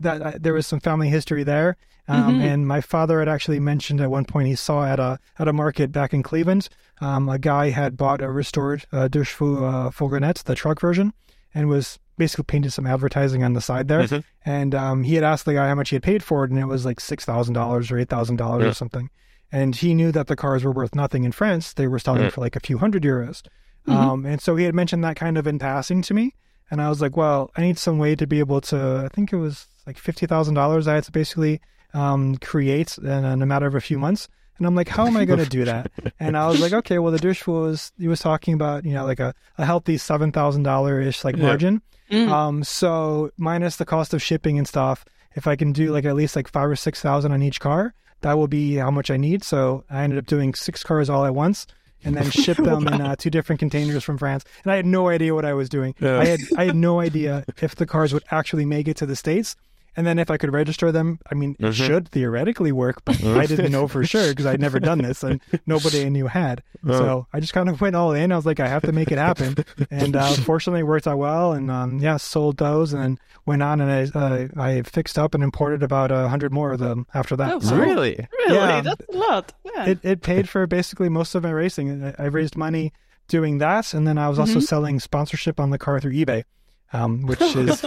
[0.00, 1.76] that uh, there was some family history there.
[2.08, 2.42] Um, Mhm.
[2.42, 5.52] And my father had actually mentioned at one point he saw at a at a
[5.52, 6.68] market back in Cleveland,
[7.00, 11.12] um, a guy had bought a restored uh, Durchfu uh, Fourgonnette, the truck version,
[11.54, 14.02] and was basically painted some advertising on the side there.
[14.04, 14.24] Mhm.
[14.44, 16.58] And um, he had asked the guy how much he had paid for it, and
[16.58, 19.10] it was like six thousand dollars or eight thousand dollars or something.
[19.50, 22.30] And he knew that the cars were worth nothing in France; they were selling Yeah.
[22.30, 23.42] for like a few hundred euros.
[23.88, 23.92] Mhm.
[23.94, 26.34] Um, and so he had mentioned that kind of in passing to me,
[26.70, 29.02] and I was like, well, I need some way to be able to.
[29.04, 30.86] I think it was like fifty thousand dollars.
[30.86, 31.60] I had to basically
[31.94, 34.28] um, create in, in a matter of a few months.
[34.58, 35.90] And I'm like, how am I going to do that?
[36.20, 39.04] And I was like, okay, well, the dish was he was talking about you know
[39.04, 41.42] like a, a healthy seven thousand dollar ish like Yeah.
[41.46, 41.82] margin.
[42.10, 42.28] Mm.
[42.28, 46.14] Um, so minus the cost of shipping and stuff, if I can do like at
[46.14, 49.16] least like five or six thousand on each car, that will be how much I
[49.16, 49.42] need.
[49.42, 51.66] So I ended up doing six cars all at once,
[52.04, 54.44] and then ship them in uh, two different containers from France.
[54.62, 55.94] And I had no idea what I was doing.
[56.00, 56.20] Yeah.
[56.20, 59.16] I had I had no idea if the cars would actually make it to the
[59.16, 59.56] states.
[59.96, 61.72] And then if I could register them, I mean, it Mhm.
[61.74, 65.40] should theoretically work, but I didn't know for sure because I'd never done this and
[65.66, 66.62] nobody I knew had.
[66.86, 66.92] Oh.
[66.98, 68.32] So I just kind of went all in.
[68.32, 69.54] I was like, I have to make it happen.
[69.90, 71.52] and uh, fortunately, it worked out well.
[71.52, 75.34] And um, yeah, sold those and then went on and I, uh, I fixed up
[75.34, 77.52] and imported about a hundred more of them after that.
[77.54, 78.26] Oh, So Really?
[78.46, 78.54] Really?
[78.54, 78.80] Yeah.
[78.80, 79.52] That's a lot.
[79.74, 79.86] Yeah.
[79.86, 82.02] it, it paid for basically most of my racing.
[82.18, 82.92] I, I raised money
[83.28, 83.92] doing that.
[83.94, 84.62] And then I was also Mhm.
[84.62, 86.44] selling sponsorship on the car through eBay.
[86.92, 87.84] Um, which is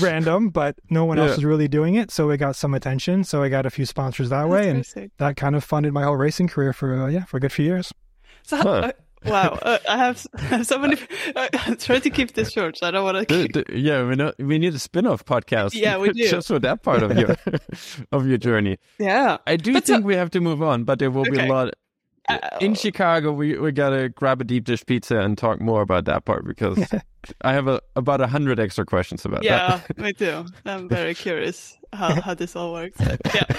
[0.00, 1.36] random, but no one else Yeah.
[1.36, 3.24] was really doing it, so it got some attention.
[3.24, 5.10] So I got a few sponsors that way, and sick.
[5.18, 7.64] that kind of funded my whole racing career for uh, yeah for a good few
[7.64, 7.92] years.
[8.44, 8.68] So, Huh.
[8.68, 8.92] uh,
[9.24, 10.24] wow, uh, I have
[10.66, 10.96] so many.
[11.34, 12.76] Uh, try to keep this short.
[12.76, 13.66] So I don't want to D- keep.
[13.66, 15.74] d- yeah, we know we need a spin-off podcast.
[15.74, 16.28] Yeah, we do.
[16.28, 17.36] just for that part of your
[18.12, 18.78] of your journey.
[18.98, 19.38] Yeah.
[19.46, 21.46] I do But so- think we have to move on, but there will be a
[21.46, 21.72] lot.
[22.42, 26.04] Uh, In Chicago, we we gotta grab a deep dish pizza and talk more about
[26.06, 26.78] that part because
[27.42, 29.46] I have a, about a hundred extra questions about that.
[29.46, 30.44] yeah, me too.
[30.64, 33.00] I'm very curious how, how this all works.
[33.34, 33.44] Yeah.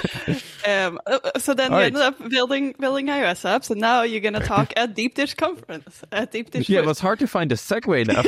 [0.66, 1.88] Um, uh, so then All you right.
[1.88, 6.04] ended up building building iOS apps, and now you're gonna talk at Deep Dish conference
[6.14, 6.52] at Deep.
[6.52, 6.70] Dish.
[6.70, 8.24] Yeah, it was hard to find a segue now.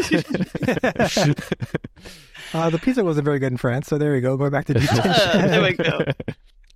[2.53, 4.38] Uh, the pizza wasn't very good in France, so there we go.
[4.38, 4.99] Going back to deep dish.
[4.99, 5.99] Uh, there we go.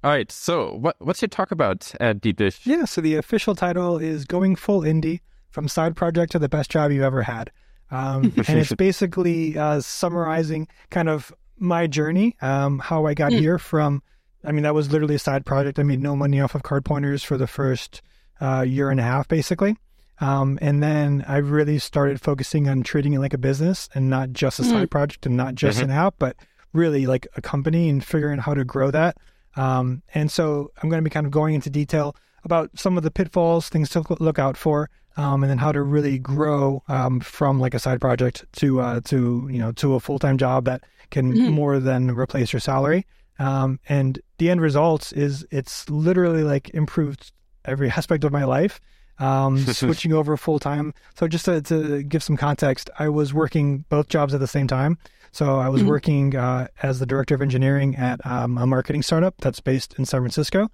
[0.03, 2.65] All right, so what what's your talk about at Deep Dish?
[2.65, 6.71] yeah, so the official title is "Going Full Indie: From Side Project to the Best
[6.71, 7.51] Job You Ever Had,"
[7.91, 13.39] um, and it's basically uh, summarizing kind of my journey, um, how I got Mm.
[13.39, 14.01] here from.
[14.45, 15.79] I mean, that was literally a side project.
[15.79, 18.01] I made no money off of CardPointers for the first
[18.39, 19.75] uh, year and a half, basically.
[20.21, 24.31] Um, and then I really started focusing on treating it like a business and not
[24.31, 25.83] just a side project and not just Mhm.
[25.83, 26.37] an app, but
[26.71, 29.17] really like a company and figuring out how to grow that.
[29.59, 33.03] Um, and so I'm going to be kind of going into detail about some of
[33.03, 37.19] the pitfalls, things to look out for, um, and then how to really grow um,
[37.19, 40.65] from like a side project to uh, to you know to a full time job
[40.65, 41.51] that can Mhm.
[41.51, 43.05] more than replace your salary.
[43.39, 47.31] Um, and the end result is it's literally like improved
[47.65, 48.79] every aspect of my life.
[49.19, 50.93] Um, switching over full time.
[51.15, 54.67] So just to, to give some context, I was working both jobs at the same
[54.67, 54.97] time.
[55.31, 55.87] So I was Mhm.
[55.87, 60.05] working uh, as the director of engineering at um, a marketing startup that's based in
[60.05, 60.69] San Francisco,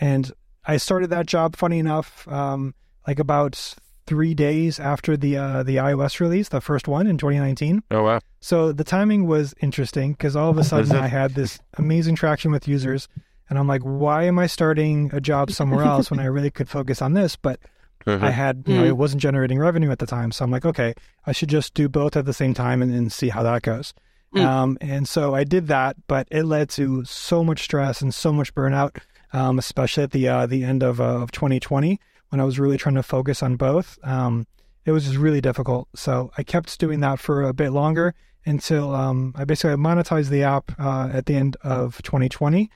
[0.00, 0.32] and
[0.66, 1.56] I started that job.
[1.56, 2.74] Funny enough, um,
[3.06, 3.74] like about
[4.06, 7.82] three days after the uh, the iOS release, the first one in 2019.
[7.90, 10.94] Oh wow, So the timing was interesting because all of a sudden?
[10.96, 13.08] I had this amazing traction with users,
[13.50, 16.68] and I'm like, why am I starting a job somewhere else when I really could
[16.68, 17.36] focus on this?
[17.36, 17.60] But
[18.08, 18.88] I had, you know, Mm.
[18.88, 20.32] it wasn't generating revenue at the time.
[20.32, 20.94] So I'm like, okay,
[21.26, 23.94] I should just do both at the same time and, and see how that goes.
[24.34, 24.44] Mm.
[24.44, 28.32] Um, and so I did that, but it led to so much stress and so
[28.32, 28.98] much burnout,
[29.32, 31.98] um, especially at the uh, the end of, uh, of 2020
[32.30, 33.98] when I was really trying to focus on both.
[34.02, 34.46] Um,
[34.84, 35.88] it was just really difficult.
[35.94, 38.14] So I kept doing that for a bit longer
[38.46, 42.70] until um, I basically monetized the app uh, at the end of 2020,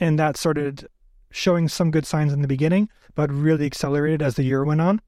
[0.00, 0.86] and that started
[1.30, 5.00] showing some good signs in the beginning, but really accelerated as the year went on.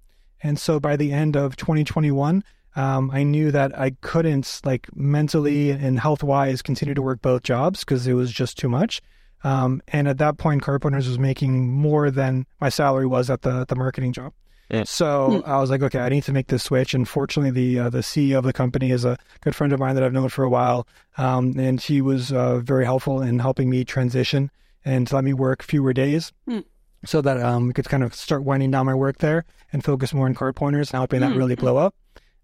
[0.42, 2.42] And so by the end of 2021,
[2.74, 7.42] um, I knew that I couldn't, like mentally and health wise, continue to work both
[7.42, 9.02] jobs because it was just too much.
[9.44, 13.66] Um, and at that point, CardPointers was making more than my salary was at the
[13.66, 14.32] the marketing job.
[14.70, 14.84] Yeah.
[14.84, 16.94] So I was like, okay, I need to make this switch.
[16.94, 19.96] And fortunately, the uh, the CEO of the company is a good friend of mine
[19.96, 20.86] that I've known for a while,
[21.18, 24.50] um, and he was uh, very helpful in helping me transition
[24.84, 26.32] and let me work fewer days.
[26.48, 26.64] Mm.
[27.04, 30.14] So that um, we could kind of start winding down my work there and focus
[30.14, 31.36] more on CardPointers and helping that Mm.
[31.36, 31.94] really blow up.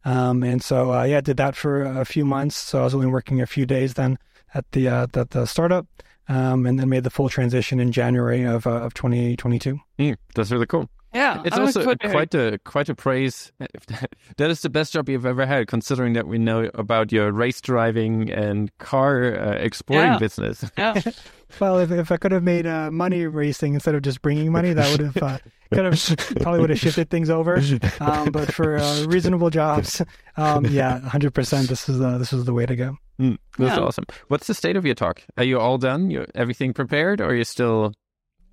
[0.05, 2.57] Um, and so uh, yeah, did that for a few months.
[2.57, 4.19] So I was only working a few days then
[4.55, 5.87] at the uh, the, the startup.
[6.29, 9.79] um, and then made the full transition in January of uh, of 2022.
[9.99, 10.89] Mm, that's really cool.
[11.15, 13.51] Yeah, It's I'm also looking forward to quite a quite a praise.
[14.37, 17.61] that is the best job you've ever had, considering that we know about your race
[17.63, 20.19] driving and car uh, exploring Yeah.
[20.19, 20.65] business.
[20.77, 21.01] Yeah.
[21.61, 24.73] Well, if, if I could have made uh, money racing instead of just bringing money,
[24.75, 25.39] that would have uh,
[25.75, 27.61] kind of probably would have shifted things over.
[28.01, 30.03] Um, but for uh, reasonable jobs,
[30.37, 31.67] um, yeah, 100%.
[31.69, 32.97] This is uh, this is the way to go.
[33.21, 33.83] Mm, that's Yeah.
[33.83, 34.05] awesome.
[34.29, 35.23] What's the state of your talk?
[35.37, 36.11] Are you all done?
[36.11, 37.93] You everything prepared, or are you still?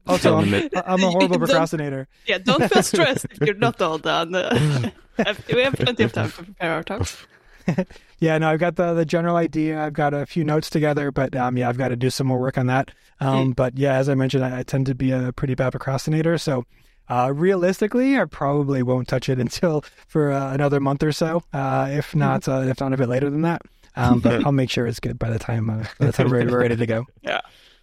[0.07, 2.07] Also, still in the I'm, I'm a horrible procrastinator.
[2.25, 4.31] Yeah, don't feel stressed you're not all done.
[4.31, 7.17] We have plenty of time to prepare our talks.
[8.19, 9.83] Yeah, no, I've got the the general idea.
[9.83, 12.39] I've got a few notes together, but um, yeah, I've got to do some more
[12.39, 12.91] work on that.
[13.19, 16.37] Um, but yeah, as I mentioned, I, I tend to be a pretty bad procrastinator.
[16.37, 16.65] So
[17.09, 21.89] uh, realistically, I probably won't touch it until for uh, another month or so, uh,
[21.91, 23.63] if not uh, if not a bit later than that.
[23.97, 26.45] Um, but I'll make sure it's good by the time uh, by the time we're,
[26.45, 27.05] we're ready to go.
[27.21, 27.41] Yeah,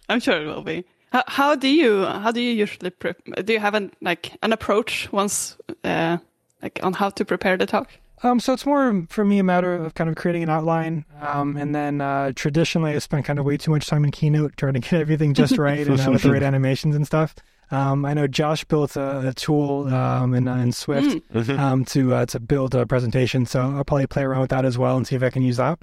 [0.09, 0.83] I'm sure it will be.
[1.11, 3.17] How, how do you how do you usually prep?
[3.45, 6.17] Do you have an like an approach once uh,
[6.61, 7.91] like on how to prepare the talk?
[8.23, 11.57] Um, so it's more for me a matter of kind of creating an outline, um,
[11.57, 14.73] and then uh, traditionally I spent kind of way too much time in Keynote trying
[14.73, 17.35] to get everything just right and uh, with the right animations and stuff.
[17.71, 21.59] Um, I know Josh built a, a tool um, in, uh, in Swift Mm.
[21.59, 24.77] um, to uh, to build a presentation, so I'll probably play around with that as
[24.77, 25.79] well and see if I can use that.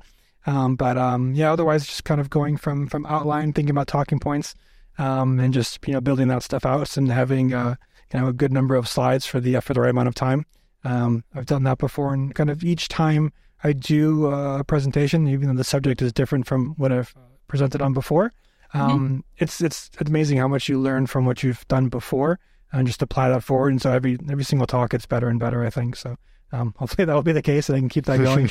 [0.46, 4.18] Um, but um, yeah, otherwise just kind of going from from outline, thinking about talking
[4.18, 4.54] points,
[4.98, 7.74] um, and just you know building that stuff out and having uh,
[8.14, 10.46] you know a good number of slides for the for the right amount of time.
[10.84, 15.28] Um, I've done that before, and kind of each time I do uh, a presentation,
[15.28, 17.14] even though the subject is different from what I've
[17.48, 18.32] presented on before,
[18.72, 22.38] um, it's it's amazing how much you learn from what you've done before,
[22.72, 23.70] and just apply that forward.
[23.70, 25.64] And so every every single talk gets better and better.
[25.64, 26.16] I think so.
[26.52, 28.48] Um, hopefully that will be the case, and I can keep that going.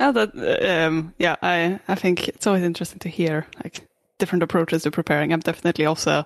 [0.00, 3.86] Yeah, that um, yeah, I I think it's always interesting to hear like
[4.18, 5.32] different approaches to preparing.
[5.32, 6.24] I'm definitely also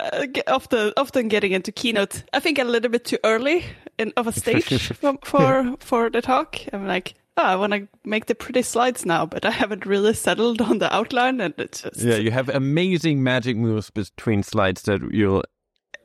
[0.00, 2.24] uh, often often getting into keynote.
[2.32, 3.64] I think a little bit too early
[3.98, 6.58] in of a stage for for, for the talk.
[6.72, 10.14] I'm like, oh, I want to make the pretty slides now, but I haven't really
[10.14, 14.82] settled on the outline, and it's just Yeah, you have amazing magic moves between slides
[14.82, 15.44] that you'll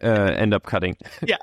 [0.04, 0.98] uh, end up cutting.
[1.26, 1.38] yeah.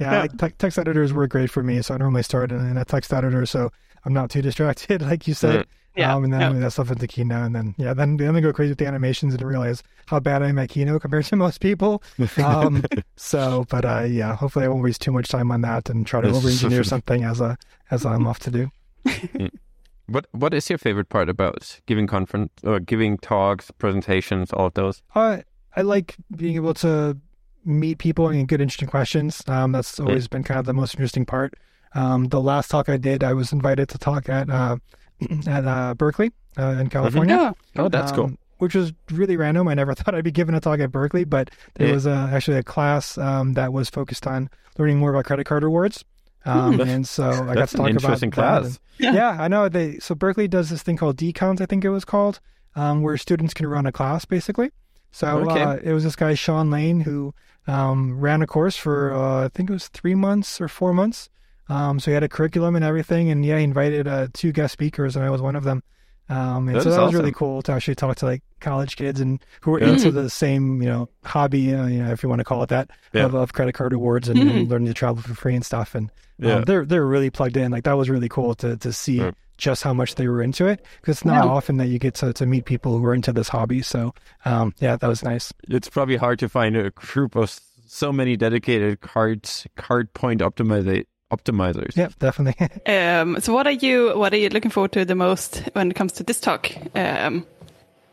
[0.00, 2.76] Yeah, like te- text editors work great for me, so I normally start in, in
[2.76, 3.70] a text editor, so
[4.04, 5.66] I'm not too distracted, like you said.
[5.96, 6.48] Yeah, um, and then yeah.
[6.48, 8.78] I move that stuff into Keynote, and then yeah, then then I go crazy with
[8.78, 12.02] the animations and realize how bad I am at Keynote compared to most people.
[12.42, 12.82] Um,
[13.16, 16.20] so, but uh, yeah, hopefully I won't waste too much time on that and try
[16.20, 16.36] to Yes.
[16.36, 17.56] over-engineer something as a
[17.90, 18.70] as I'm off to do.
[20.06, 24.74] What What is your favorite part about giving conference or giving talks, presentations, all of
[24.74, 25.02] those?
[25.14, 25.38] Uh,
[25.76, 27.16] I like being able to
[27.64, 29.42] meet people and get interesting questions.
[29.48, 31.54] Um, that's always been kind of the most interesting part.
[31.94, 34.76] Um, the last talk I did, I was invited to talk at uh,
[35.46, 37.34] at uh, Berkeley uh, in California.
[37.36, 37.52] Yeah.
[37.82, 38.24] Oh, that's cool.
[38.24, 39.68] um, Which was really random.
[39.68, 41.94] I never thought I'd be given a talk at Berkeley, but there Yeah.
[41.94, 44.48] was uh, actually a class um, that was focused on
[44.78, 46.04] learning more about credit card rewards.
[46.46, 48.34] Um, That's- and so I got That's to an talk about interesting that.
[48.34, 48.64] class.
[48.66, 49.14] And- Yeah.
[49.14, 49.68] yeah, I know.
[49.68, 52.38] They so Berkeley does this thing called DeCals, I think it was called,
[52.76, 54.70] um, where students can run a class basically.
[55.10, 55.62] So Okay.
[55.62, 57.34] uh, it was this guy Sean Lane who
[57.66, 61.30] um, ran a course for uh, I think it was three months or four months.
[61.68, 64.72] Um, so he had a curriculum and everything, and yeah, he invited uh, two guest
[64.72, 65.82] speakers, and I was one of them.
[66.28, 69.20] Um, and That so that was really cool to actually talk to like college kids
[69.20, 69.90] and who were Yeah.
[69.92, 72.70] into the same you know hobby, uh, you know, if you want to call it
[72.70, 73.24] that, Yeah.
[73.26, 75.94] of, of credit card rewards and, and learning to travel for free and stuff.
[75.94, 76.54] And Yeah.
[76.56, 77.70] um, they're they're really plugged in.
[77.72, 79.32] Like that was really cool to to see Yeah.
[79.58, 81.50] just how much they were into it because it's not Yeah.
[81.50, 83.82] often that you get to, to meet people who are into this hobby.
[83.82, 84.14] So
[84.46, 85.52] um, yeah, that was nice.
[85.68, 91.04] It's probably hard to find a group of so many dedicated cards, card point optimiza-
[91.36, 91.96] optimizers.
[91.96, 92.68] Yeah, definitely.
[92.86, 95.94] Um, so what are you what are you looking forward to the most when it
[95.94, 97.46] comes to this talk um,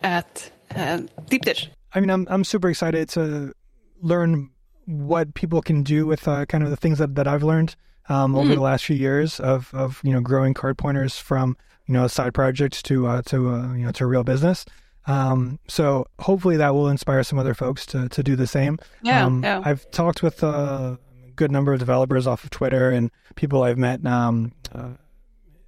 [0.01, 1.69] at uh, Deep Dish?
[1.93, 3.53] I mean, I'm I'm super excited to
[4.01, 4.49] learn
[4.85, 7.75] what people can do with uh, kind of the things that, that I've learned
[8.09, 11.57] um, over the last few years of of you know growing CardPointers from
[11.87, 14.65] you know a side project to uh, to uh, you know to a real business.
[15.07, 18.79] Um, so hopefully that will inspire some other folks to to do the same.
[19.01, 19.61] Yeah, um, yeah.
[19.63, 20.99] I've talked with a
[21.41, 24.89] good number of developers off of Twitter and people I've met um, uh,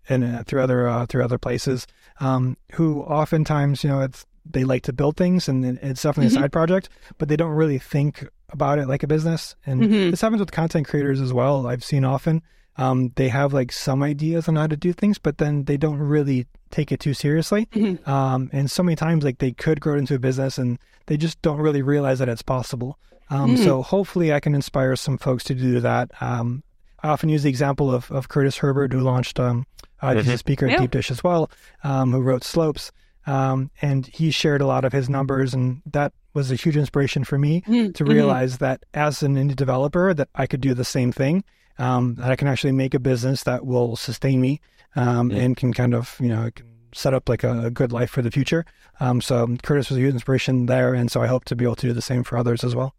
[0.07, 1.87] and uh, through other uh, through other places
[2.19, 6.37] um, who oftentimes you know it's they like to build things and it's definitely Mhm.
[6.37, 9.55] a side project, but they don't really think about it like a business.
[9.65, 10.11] And Mhm.
[10.11, 11.65] this happens with content creators as well.
[11.65, 12.41] I've seen often
[12.77, 15.97] um, they have like some ideas on how to do things, but then they don't
[16.15, 17.67] really take it too seriously.
[17.73, 18.07] Mhm.
[18.07, 21.17] Um, and so many times, like they could grow it into a business, and they
[21.17, 22.97] just don't really realize that it's possible.
[23.29, 23.63] Um, Mm.
[23.63, 26.11] So hopefully, I can inspire some folks to do that.
[26.21, 26.63] Um,
[27.01, 29.39] I often use the example of, of Curtis Herbert, who launched.
[29.39, 29.65] Um,
[30.01, 30.81] uh, He's a speaker at Yeah.
[30.81, 31.49] Deep Dish as well,
[31.83, 32.91] um, who wrote Slopes.
[33.25, 37.23] Um, and he shared a lot of his numbers, and that was a huge inspiration
[37.23, 37.91] for me Mm-hmm.
[37.93, 41.43] to realize that as an indie developer, that I could do the same thing.
[41.79, 44.59] Um, that I can actually make a business that will sustain me
[44.95, 45.43] um, Yeah.
[45.43, 48.21] and can kind of you know can set up like a, a good life for
[48.21, 48.65] the future.
[48.99, 51.75] Um, so Curtis was a huge inspiration there, and so I hope to be able
[51.77, 52.93] to do the same for others as well.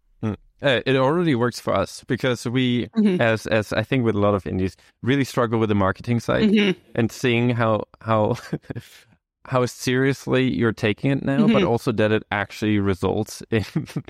[0.63, 3.21] Uh, it already works for us because we, Mhm.
[3.21, 6.49] as as I think with a lot of indies, really struggle with the marketing side
[6.49, 6.77] Mhm.
[6.95, 8.37] and seeing how how
[9.47, 11.69] how seriously you're taking it now, but Mhm.
[11.69, 13.65] also that it actually results in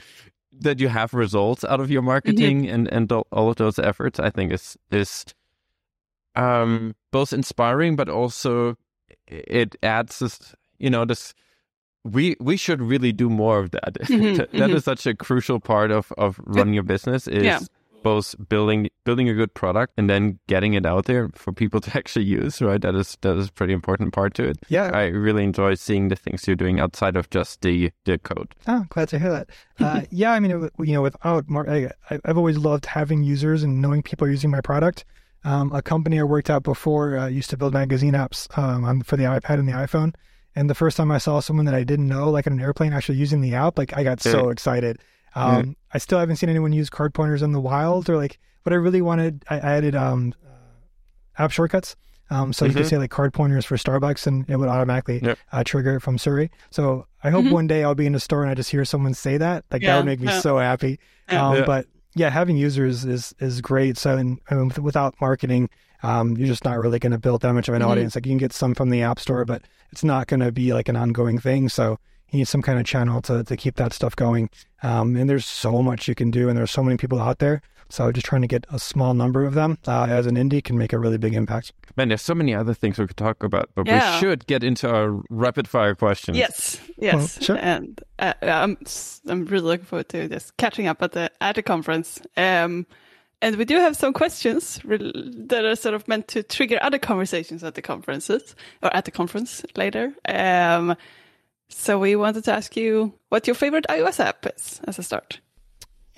[0.60, 4.20] that you have results out of your marketing and and all all of those efforts.
[4.20, 5.24] I think is is
[6.36, 8.76] um both inspiring, but also
[9.26, 11.34] it adds this, you know, this.
[12.04, 13.94] We we should really do more of that.
[14.08, 14.74] Mhm, That mhm.
[14.74, 17.26] is such a crucial part of of running your business.
[17.28, 17.60] Is Yeah.
[18.02, 21.96] both building building a good product and then getting it out there for people to
[21.96, 22.60] actually use.
[22.60, 24.58] Right, that is that is a pretty important part to it.
[24.68, 28.54] Yeah, I really enjoy seeing the things you're doing outside of just the the code.
[28.66, 29.48] Oh, glad to hear that.
[29.80, 33.80] Uh, yeah, I mean, you know, without more, I, I've always loved having users and
[33.80, 35.06] knowing people are using my product.
[35.44, 39.02] Um, a company I worked at before uh, used to build magazine apps um, on,
[39.02, 40.14] for the iPad and the iPhone.
[40.56, 42.92] And the first time I saw someone that I didn't know, like on an airplane,
[42.92, 45.00] actually using the app, like I got so excited.
[45.34, 48.76] Um, I still haven't seen anyone use CardPointers in the wild or like what I
[48.76, 49.44] really wanted.
[49.50, 51.96] I, I added um, uh, app shortcuts.
[52.30, 52.88] Um, so you could Mhm.
[52.90, 55.38] say like CardPointers for Starbucks and it would automatically Yep.
[55.52, 56.50] uh, trigger it from Siri.
[56.70, 57.50] So I hope Mhm.
[57.52, 59.64] one day I'll be in a store and I just hear someone say that.
[59.70, 60.40] Like that would make me yeah.
[60.40, 60.98] so happy.
[61.30, 61.48] Yeah.
[61.48, 61.64] Um, Yeah.
[61.66, 63.96] But yeah, having users is is great.
[63.98, 65.68] So and, I mean, without marketing,
[66.02, 67.86] um, you're just not really going to build that much of an Mhm.
[67.88, 68.14] audience.
[68.14, 70.72] Like you can get some from the App Store, but it's not going to be
[70.72, 71.68] like an ongoing thing.
[71.68, 71.98] So
[72.34, 74.50] you need some kind of channel to to keep that stuff going.
[74.82, 77.62] Um, and there's so much you can do, and there's so many people out there.
[77.90, 80.76] So just trying to get a small number of them uh, as an indie can
[80.76, 81.72] make a really big impact.
[81.96, 84.14] Man, there's so many other things we could talk about, but Yeah.
[84.14, 86.36] we should get into our rapid fire questions.
[86.36, 87.56] Yes, yes, sure.
[87.60, 88.78] and uh, I'm
[89.28, 92.20] I'm really looking forward to just catching up at the at the conference.
[92.36, 92.86] Um,
[93.42, 95.12] and we do have some questions rel-
[95.48, 99.10] that are sort of meant to trigger other conversations at the conferences or at the
[99.10, 100.14] conference later.
[100.26, 100.96] Um,
[101.68, 105.40] so we wanted to ask you what your favorite iOS app is as a start.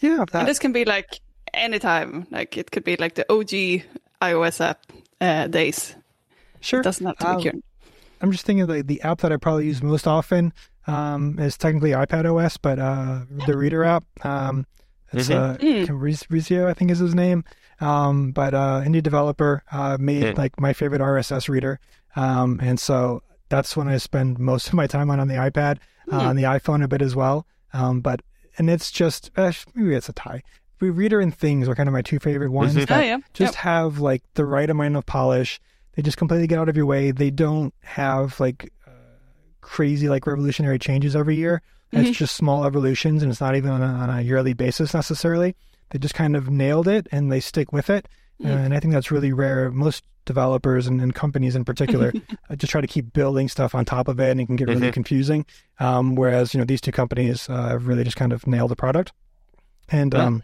[0.00, 1.20] Yeah, And this can be like
[1.54, 2.26] anytime.
[2.30, 3.82] Like it could be like the OG
[4.20, 4.80] iOS app
[5.20, 5.96] uh, days.
[6.60, 6.80] sure.
[6.80, 7.64] It doesn't have to Um, be current.
[8.20, 10.52] I'm just thinking like the app that I probably use most often
[10.86, 14.04] um, is technically iPad OS, but uh, the Reeder app.
[14.24, 14.66] Um,
[15.12, 15.88] it's uh, Mm.
[16.30, 17.44] Rizzi, I think is his name.
[17.80, 20.32] Um, but uh, indie developer uh, made Yeah.
[20.36, 21.78] like my favorite RSS reader,
[22.16, 25.78] um, and so that's when I spend most of my time on on the iPad,
[26.10, 26.26] uh, Mm.
[26.28, 27.46] on the iPhone a bit as well.
[27.72, 28.20] Um, but
[28.58, 30.42] and it's just uh, maybe it's a tie.
[30.80, 32.74] Reeder and Things are kind of my two favorite ones.
[32.74, 35.58] That Oh yeah, just have like the right amount of polish.
[35.94, 37.10] They just completely get out of your way.
[37.10, 38.90] They don't have like uh,
[39.62, 41.62] crazy like revolutionary changes every year.
[41.92, 42.06] Mhm.
[42.06, 45.54] It's just small evolutions, and it's not even on a, on a yearly basis necessarily.
[45.90, 48.08] They just kind of nailed it, and they stick with it.
[48.42, 48.50] Mhm.
[48.66, 49.70] and I think that's really rare.
[49.70, 52.12] Most developers and, and companies in particular
[52.50, 54.68] uh, just try to keep building stuff on top of it, and it can get
[54.68, 54.92] really Mhm.
[54.92, 55.46] confusing.
[55.80, 58.76] Um, whereas you know these two companies uh, have really just kind of nailed the
[58.76, 59.12] product,
[59.88, 60.24] and Yeah.
[60.24, 60.42] um,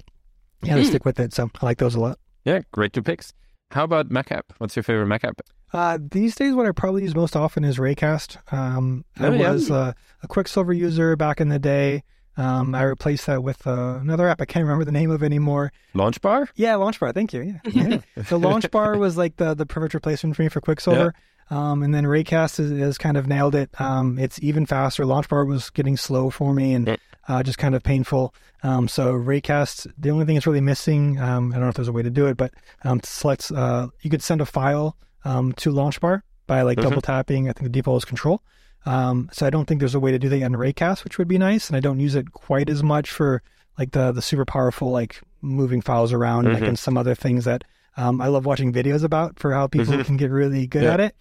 [0.62, 0.86] yeah, they Mhm.
[0.86, 1.34] stick with it.
[1.34, 2.18] So I like those a lot.
[2.44, 3.34] Yeah, great two picks.
[3.72, 4.52] How about Mac app?
[4.58, 5.40] What's your favorite Mac app?
[5.72, 8.36] Uh, these days, what I probably use most often is Raycast.
[8.52, 9.52] Um, I Oh, yeah.
[9.52, 9.92] was uh,
[10.22, 12.02] a Quicksilver user back in the day.
[12.36, 15.70] Um, I replaced that with uh, another app I can't remember the name of anymore.
[15.94, 16.48] LaunchBar?
[16.54, 17.12] Yeah, Launchbar.
[17.12, 17.42] Thank you.
[17.42, 17.96] Yeah, yeah.
[18.16, 21.14] the Launchbar was like the the perfect replacement for me for Quicksilver.
[21.50, 23.68] Um, and then Raycast has, has kind of nailed it.
[23.78, 25.04] Um, it's even faster.
[25.04, 26.96] Launchbar was getting slow for me and
[27.28, 28.34] uh, just kind of painful.
[28.62, 31.88] Um, so Raycast, the only thing it's really missing, um, I don't know if there's
[31.88, 35.52] a way to do it, but um, selects uh, you could send a file um,
[35.54, 36.82] to Launchbar by like Mhm.
[36.84, 37.50] double tapping.
[37.50, 38.40] I think the default is Control.
[38.86, 41.28] Um, so I don't think there's a way to do that on Raycast, which would
[41.28, 41.68] be nice.
[41.68, 43.42] And I don't use it quite as much for
[43.78, 46.68] like the the super powerful like moving files around like Mhm.
[46.68, 47.64] and some other things that
[47.96, 50.04] um, I love watching videos about for how people Mhm.
[50.04, 50.94] can get really good Yeah.
[50.94, 51.14] at it.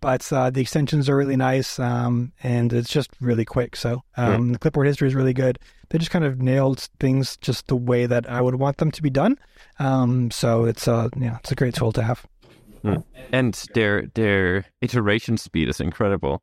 [0.00, 3.74] But uh, the extensions are really nice um, and it's just really quick.
[3.74, 5.58] So um, the clipboard history is really good.
[5.88, 9.02] They just kind of nailed things just the way that I would want them to
[9.02, 9.38] be done.
[9.78, 12.26] Um, so it's uh, yeah, it's a great tool to have.
[13.32, 16.42] And their their iteration speed is incredible.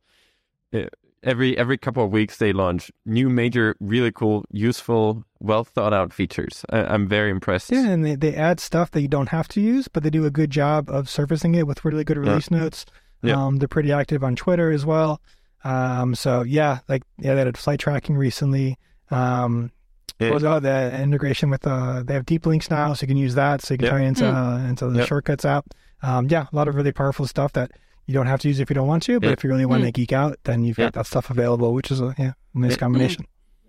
[0.74, 0.86] Uh,
[1.24, 6.12] Every every couple of weeks they launch new major, really cool, useful, well thought out
[6.12, 6.66] features.
[6.72, 7.72] I, I'm very impressed.
[7.72, 10.26] Yeah, and they, they add stuff that you don't have to use, but they do
[10.26, 12.88] a good job of surfacing it with really good release notes.
[13.22, 13.36] Yeah.
[13.40, 15.22] Um, they're pretty active on Twitter as well.
[15.64, 18.80] Um, so yeah, like yeah, they had flight tracking recently.
[19.12, 19.72] Um,
[20.20, 20.32] Yeah.
[20.32, 23.36] was oh, the integration with uh, they have deep links now, so you can use
[23.36, 23.62] that.
[23.62, 23.92] So you can Yeah.
[23.92, 25.06] tie into uh, into the Yeah.
[25.06, 25.66] shortcuts app.
[26.02, 27.70] Um, yeah, a lot of really powerful stuff that
[28.12, 29.34] You don't have to use it if you don't want to, but Yeah.
[29.34, 29.86] if you really want Mm.
[29.86, 30.88] to geek out, then you've Yeah.
[30.88, 32.78] got that stuff available, which is a yeah, nice Yeah.
[32.78, 33.26] combination.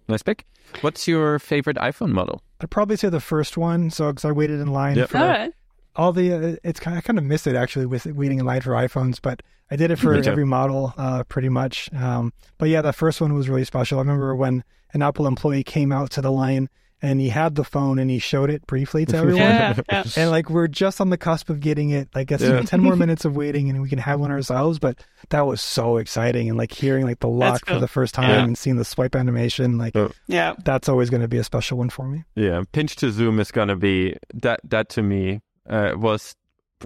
[0.09, 0.45] Nice pick.
[0.80, 2.43] What's your favorite iPhone model?
[2.61, 3.88] I'd probably say the first one.
[3.90, 5.07] So, because I waited in line Yeah.
[5.07, 5.53] for All right.
[5.95, 8.62] all the, uh, it's kind I kind of miss it actually with waiting in line
[8.62, 11.88] for iPhones, but I did it for every model, uh, pretty much.
[11.95, 13.99] Um, but yeah, the first one was really special.
[13.99, 16.68] I remember when an Apple employee came out to the line
[17.03, 19.40] and he had the phone and he showed it briefly to everyone.
[19.42, 20.05] Yeah, yeah.
[20.16, 22.09] And like we're just on the cusp of getting it.
[22.14, 22.62] Like it's Yeah.
[22.66, 24.78] ten more minutes of waiting, and we can have one ourselves.
[24.78, 28.30] But that was so exciting, and like hearing like the lock for the first time
[28.30, 28.44] Yeah.
[28.44, 30.12] and seeing the swipe animation, like Oh.
[30.28, 30.55] Yeah.
[30.64, 32.24] that's always going to be a special one for me.
[32.36, 34.61] Yeah, pinch to zoom is gonna be that.
[34.64, 36.34] That to me uh, was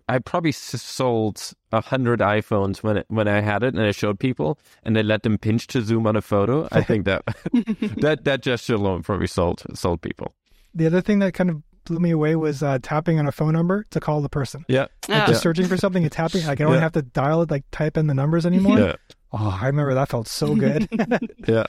[0.09, 4.19] I probably sold a hundred iPhones when it, when I had it and I showed
[4.19, 6.69] people and they let them pinch to zoom on a photo.
[6.73, 7.23] I think that
[8.01, 10.35] that that gesture alone probably sold sold people.
[10.75, 13.53] The other thing that kind of blew me away was uh, tapping on a phone
[13.53, 14.65] number to call the person.
[14.69, 15.27] Yeah, Like Yeah.
[15.27, 16.45] just searching for something and tapping.
[16.45, 16.81] Like I don't Yeah.
[16.81, 18.79] have to dial it, like type in the numbers anymore.
[18.79, 18.97] yeah,
[19.33, 20.89] Oh, I remember that felt so good.
[21.47, 21.65] yeah.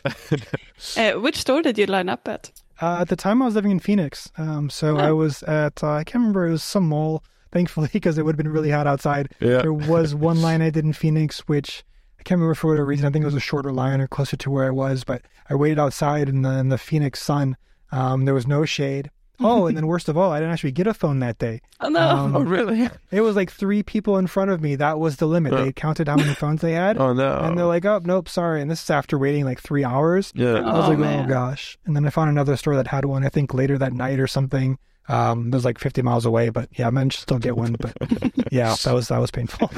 [0.95, 2.51] Uh, which store did you line up at?
[2.81, 5.15] Uh, at the time, I was living in Phoenix, um, so I Oh.
[5.15, 7.23] was at uh, I can't remember it was some mall.
[7.51, 9.33] Thankfully, because it would have been really hot outside.
[9.39, 9.61] Yeah.
[9.61, 11.83] There was one line I did in Phoenix, which
[12.19, 13.05] I can't remember for whatever reason.
[13.05, 15.55] I think it was a shorter line or closer to where I was, but I
[15.55, 17.57] waited outside in the in the Phoenix sun.
[17.91, 19.11] Um, there was no shade.
[19.39, 21.61] Oh, and then worst of all, I didn't actually get a phone that day.
[21.79, 21.99] Oh no.
[22.09, 22.89] Um, oh really?
[23.11, 24.75] It was like three people in front of me.
[24.75, 25.53] That was the limit.
[25.53, 25.63] Uh.
[25.65, 27.39] They counted how many phones they had, Oh no.
[27.39, 30.31] and they're like, "Oh, nope, sorry." And this is after waiting like three hours.
[30.35, 30.55] yeah.
[30.55, 31.25] I was Oh, like, man.
[31.25, 31.77] oh gosh.
[31.85, 34.27] And then I found another store that had one, I think later that night or
[34.27, 34.77] something.
[35.09, 37.77] Um, it was like 50 miles away, but yeah, I managed to still get one.
[37.79, 37.95] But
[38.51, 39.71] yeah, that was, that was painful.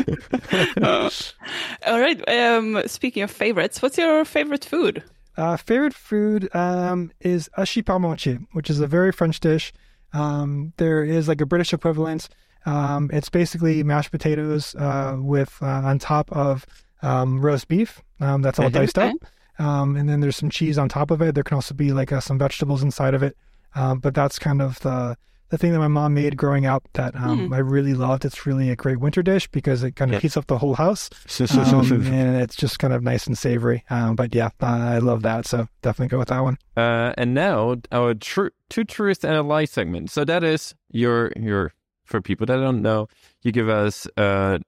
[1.86, 2.28] All right.
[2.28, 5.04] Um, speaking of favorites, what's your favorite food?
[5.40, 9.72] Uh, favorite food, um, is hachis parmentier, which is a very French dish.
[10.12, 12.28] Um, there is like a British equivalent.
[12.66, 16.66] Um, it's basically mashed potatoes, uh, with, uh, on top of,
[17.02, 18.02] um, roast beef.
[18.20, 18.74] Um, that's all Mhm.
[18.74, 19.16] diced up.
[19.60, 21.36] Um, and then there's some cheese on top of it.
[21.36, 23.38] There can also be like uh, some vegetables inside of it.
[23.76, 25.16] Um, but that's kind of the
[25.50, 27.54] the thing that my mom made growing up that um, Hmm.
[27.54, 28.26] I really loved.
[28.26, 31.10] It's really a great winter dish because it kind of heats up the whole house,
[31.52, 33.84] um, and it's just kind of nice and savory.
[33.90, 35.46] Um, but yeah, uh, I love that.
[35.46, 36.58] So definitely go with that one.
[36.78, 40.12] Uh, and now our true two truths and a lie segment.
[40.12, 41.74] So that is your your
[42.06, 43.08] for people that don't know,
[43.44, 44.60] you give us uh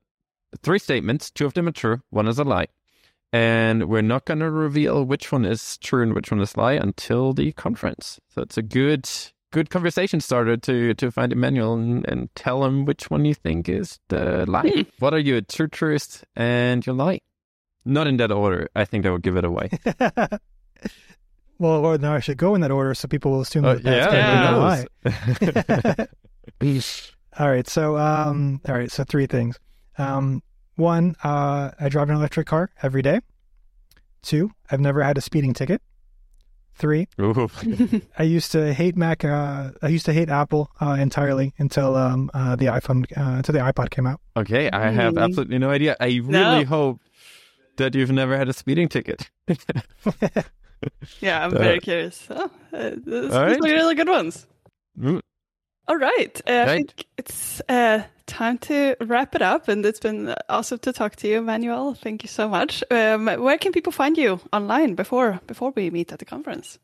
[0.64, 1.32] three statements.
[1.32, 2.68] Two of them are true, one is a lie,
[3.32, 6.74] and we're not going to reveal which one is true and which one is lie
[6.74, 8.20] until the conference.
[8.30, 9.08] So it's a good
[9.52, 13.70] good conversation starter to to find Emmanuel and, and tell him which one you think
[13.70, 14.70] is the lie.
[14.70, 14.82] Hmm.
[15.00, 17.20] What are your true truth and your lie?
[17.86, 18.70] Not in that order.
[18.76, 19.70] I think that would give it away.
[21.60, 23.84] well, or no, I should go in that order so people will assume Uh, that
[23.84, 26.08] that's yeah, gonna be who a lie.
[26.62, 27.12] knows?
[27.40, 29.58] All right, so um, all right, so three things.
[29.98, 30.44] Um,
[30.76, 33.22] one, uh, I drive an electric car every day.
[34.22, 35.82] Two, I've never had a speeding ticket.
[36.76, 37.48] Three, Ooh.
[38.18, 39.24] I used to hate Mac.
[39.24, 43.54] Uh, I used to hate Apple uh, entirely until um, uh, the iPhone, uh, until
[43.54, 44.20] the iPod came out.
[44.36, 45.24] Okay, I have Mm.
[45.24, 45.96] absolutely no idea.
[46.00, 46.66] I really No.
[46.66, 47.02] hope
[47.78, 49.30] that you've never had a speeding ticket.
[51.20, 52.26] Yeah, I'm Uh, very curious.
[52.30, 53.60] Oh, uh, these all these right.
[53.62, 54.48] are really good ones.
[55.88, 56.42] All right.
[56.48, 59.68] Uh, I think it's uh, time to wrap it up.
[59.68, 61.94] And it's been awesome to talk to you, Manuel.
[61.94, 62.84] Thank you so much.
[62.90, 66.80] Um, where can people find you online before before we meet at the conference?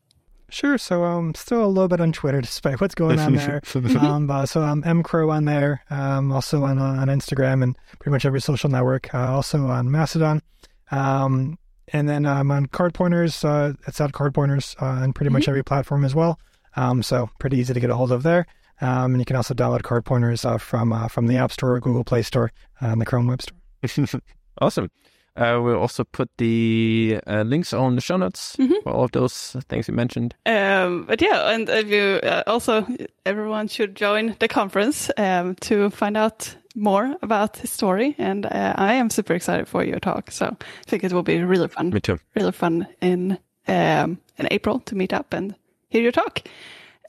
[0.50, 0.78] Sure.
[0.78, 3.62] So I'm um, still a little bit on Twitter despite what's going on there.
[4.00, 5.84] um, uh, so I'm emcro on there.
[5.90, 9.14] Um, also on uh, on Instagram and pretty much every social network.
[9.14, 10.42] Uh, also on Mastodon.
[10.90, 11.58] Um,
[11.92, 13.44] and then I'm on CardPointers.
[13.44, 16.38] Uh, it's at CardPointers uh, on pretty much every platform as well.
[16.76, 18.46] Um, so pretty easy to get a hold of there.
[18.80, 21.80] Um, and you can also download CardPointers uh, from uh, from the App Store, or
[21.80, 22.50] Google Play Store,
[22.82, 23.58] uh, and the Chrome Web Store.
[24.60, 24.90] awesome.
[25.36, 28.82] Uh, we'll also put the uh, links on the show notes Mhm.
[28.82, 30.34] for all of those things you mentioned.
[30.46, 32.84] Um, but yeah, and if you uh, also
[33.24, 38.14] everyone should join the conference um, to find out more about his story.
[38.18, 40.32] And uh, I am super excited for your talk.
[40.32, 41.90] So I think it will be really fun.
[41.90, 42.18] Me too.
[42.34, 45.54] really fun in um, in April to meet up and
[45.88, 46.40] hear your talk.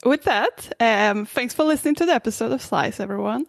[0.04, 3.46] With that, um, thanks for listening to the episode of Slice, everyone.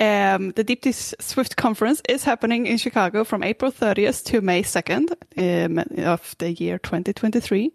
[0.00, 4.62] Um, the Deep Dish Swift conference is happening in Chicago from April 30th to May
[4.62, 7.72] 2nd um, of the year 2023.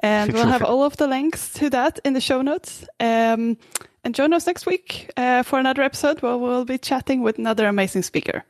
[0.00, 2.84] And we'll have all of the links to that in the show notes.
[3.00, 3.56] Um,
[4.04, 7.66] and join us next week uh, for another episode where we'll be chatting with another
[7.66, 8.44] amazing speaker.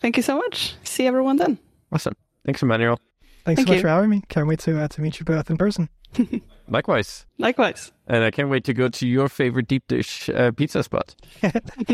[0.00, 0.74] Thank you so much.
[0.82, 1.58] See everyone then.
[1.92, 2.14] Awesome.
[2.46, 2.98] Thanks, Emmanuel.
[3.44, 3.82] Thanks Thank so much you.
[3.82, 4.22] for having me.
[4.28, 5.88] Can't wait to uh, to meet you both in person.
[6.68, 7.26] Likewise.
[7.38, 7.92] Likewise.
[8.06, 11.14] And I can't wait to go to your favorite deep dish uh, pizza spot.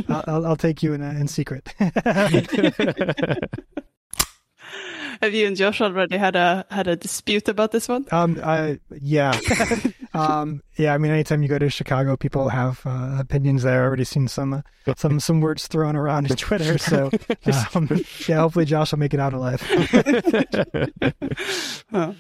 [0.09, 1.75] I'll, I'll, I'll take you in uh, in secret.
[5.23, 8.07] Have you and Josh already had a had a dispute about this one?
[8.11, 9.39] Um, I, yeah,
[10.14, 10.95] um, yeah.
[10.95, 13.83] I mean, anytime you go to Chicago, people have uh, opinions there.
[13.83, 14.62] I've already seen some uh,
[14.97, 16.77] some some words thrown around in Twitter.
[16.77, 17.12] So,
[17.75, 17.89] um,
[18.27, 19.62] yeah, hopefully Josh will make it out alive.
[21.93, 22.16] Oh.